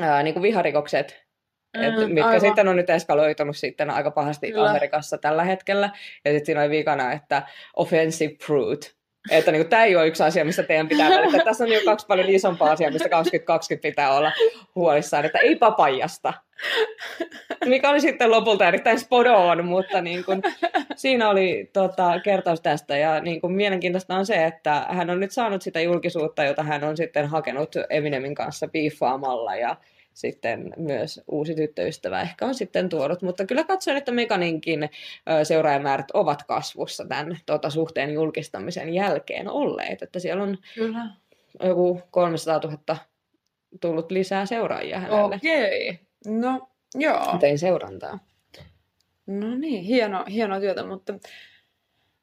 ää, 0.00 0.22
niin 0.22 0.34
kuin 0.34 0.42
viharikokset, 0.42 1.28
et, 1.74 1.94
mm, 1.94 2.14
mitkä 2.14 2.26
aivan. 2.26 2.40
sitten 2.40 2.68
on 2.68 2.76
nyt 2.76 2.90
eskaloitunut 2.90 3.56
sitten 3.56 3.90
aika 3.90 4.10
pahasti 4.10 4.52
Kyllä. 4.52 4.70
Amerikassa 4.70 5.18
tällä 5.18 5.44
hetkellä. 5.44 5.90
Ja 6.24 6.30
sitten 6.30 6.46
siinä 6.46 6.60
oli 6.60 6.70
vikana, 6.70 7.12
että 7.12 7.42
offensive 7.76 8.34
fruit, 8.44 8.97
että 9.30 9.52
niin 9.52 9.68
tämä 9.68 9.84
ei 9.84 9.96
ole 9.96 10.06
yksi 10.06 10.22
asia, 10.22 10.44
mistä 10.44 10.62
teidän 10.62 10.88
pitää 10.88 11.10
välittää. 11.10 11.44
Tässä 11.44 11.64
on 11.64 11.72
jo 11.72 11.80
kaksi 11.84 12.06
paljon 12.06 12.28
isompaa 12.28 12.70
asiaa, 12.70 12.90
mistä 12.90 13.08
2020 13.08 13.88
pitää 13.88 14.14
olla 14.16 14.32
huolissaan, 14.74 15.24
että 15.24 15.38
ei 15.38 15.56
papajasta. 15.56 16.34
Mikä 17.64 17.90
oli 17.90 18.00
sitten 18.00 18.30
lopulta 18.30 18.68
erittäin 18.68 18.98
spot 18.98 19.26
on, 19.26 19.64
mutta 19.64 20.00
niin 20.00 20.24
kuin, 20.24 20.42
siinä 20.96 21.30
oli 21.30 21.70
tota, 21.72 22.20
kertaus 22.20 22.60
tästä. 22.60 22.96
Ja 22.96 23.20
niin 23.20 23.40
kuin, 23.40 23.52
mielenkiintoista 23.52 24.16
on 24.16 24.26
se, 24.26 24.44
että 24.44 24.86
hän 24.88 25.10
on 25.10 25.20
nyt 25.20 25.30
saanut 25.30 25.62
sitä 25.62 25.80
julkisuutta, 25.80 26.44
jota 26.44 26.62
hän 26.62 26.84
on 26.84 26.96
sitten 26.96 27.26
hakenut 27.26 27.74
Eminemin 27.90 28.34
kanssa 28.34 28.68
biiffaamalla. 28.68 29.56
Ja 29.56 29.76
sitten 30.18 30.74
myös 30.76 31.20
uusi 31.28 31.54
tyttöystävä 31.54 32.20
ehkä 32.20 32.46
on 32.46 32.54
sitten 32.54 32.88
tuonut, 32.88 33.22
mutta 33.22 33.46
kyllä 33.46 33.64
katsoin, 33.64 33.96
että 33.96 34.12
Meganinkin 34.12 34.90
seuraajamäärät 35.42 36.10
ovat 36.14 36.42
kasvussa 36.42 37.04
tämän 37.04 37.38
tuota, 37.46 37.70
suhteen 37.70 38.12
julkistamisen 38.12 38.94
jälkeen 38.94 39.48
olleet, 39.48 40.02
että 40.02 40.18
siellä 40.18 40.42
on 40.42 40.58
kyllä. 40.74 41.06
joku 41.62 42.02
300 42.10 42.60
000 42.64 42.96
tullut 43.80 44.10
lisää 44.10 44.46
seuraajia 44.46 45.00
hänelle. 45.00 45.36
Okei, 45.36 45.90
okay. 45.90 46.38
no 46.40 46.68
joo. 46.94 47.38
Tein 47.40 47.58
seurantaa. 47.58 48.18
No 49.26 49.54
niin, 49.54 49.84
hieno, 49.84 50.24
hieno 50.30 50.60
työtä, 50.60 50.86
mutta 50.86 51.12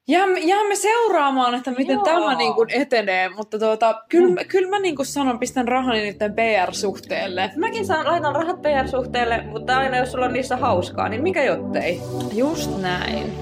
Jäämme, 0.08 0.40
jäämme 0.40 0.76
seuraamaan, 0.76 1.54
että 1.54 1.70
miten 1.70 1.94
Joo. 1.94 2.04
tämä 2.04 2.34
niin 2.34 2.54
kuin 2.54 2.70
etenee, 2.70 3.28
mutta 3.28 3.58
tuota, 3.58 4.02
kyllä, 4.08 4.42
mm. 4.42 4.48
kyllä 4.48 4.70
mä 4.70 4.78
niin 4.78 4.96
kuin 4.96 5.06
sanon, 5.06 5.38
pistän 5.38 5.68
rahani 5.68 6.00
niiden 6.00 6.34
PR-suhteelle. 6.34 7.50
Mäkin 7.56 7.86
saan, 7.86 8.06
laitan 8.06 8.34
rahat 8.34 8.62
PR-suhteelle, 8.62 9.42
mutta 9.42 9.78
aina 9.78 9.96
jos 9.96 10.12
sulla 10.12 10.26
on 10.26 10.32
niissä 10.32 10.56
hauskaa, 10.56 11.08
niin 11.08 11.22
mikä 11.22 11.44
jottei? 11.44 12.00
Just 12.34 12.80
näin. 12.80 13.32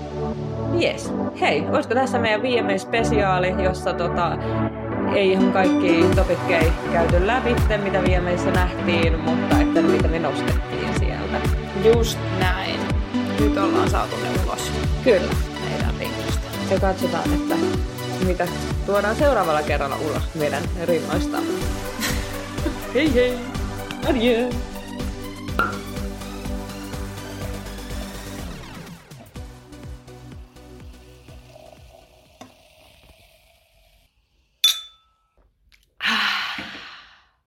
Yes. 0.83 1.13
Hei, 1.41 1.65
olisiko 1.73 1.95
tässä 1.95 2.19
meidän 2.19 2.43
viimeinen 2.43 2.81
spesiaali, 2.81 3.63
jossa 3.65 3.93
tota, 3.93 4.39
ei 5.15 5.31
ihan 5.31 5.53
kaikki 5.53 6.05
topikkei 6.17 6.73
käyty 6.93 7.27
läpi, 7.27 7.57
mitä 7.83 8.03
viimeissä 8.05 8.51
nähtiin, 8.51 9.19
mutta 9.19 9.61
että 9.61 9.83
mitä 9.83 10.09
me 10.09 10.19
nostettiin 10.19 10.99
sieltä. 10.99 11.41
Just 11.85 12.19
näin. 12.39 12.81
Nyt 13.41 13.57
ollaan 13.57 13.91
saatu 13.91 14.17
ne 14.17 14.43
ulos. 14.45 14.73
Kyllä. 15.05 15.54
Ja 16.71 16.81
katsotaan, 16.81 17.35
että 17.35 17.55
mitä 18.27 18.49
tuodaan 18.87 19.17
seuraavalla 19.17 19.63
kerralla 19.63 19.97
ulos 19.97 20.23
meidän 20.35 20.63
rinnoistamme. 20.85 21.53
hei 22.95 23.15
hei! 23.15 23.39
Adieu! 24.11 24.51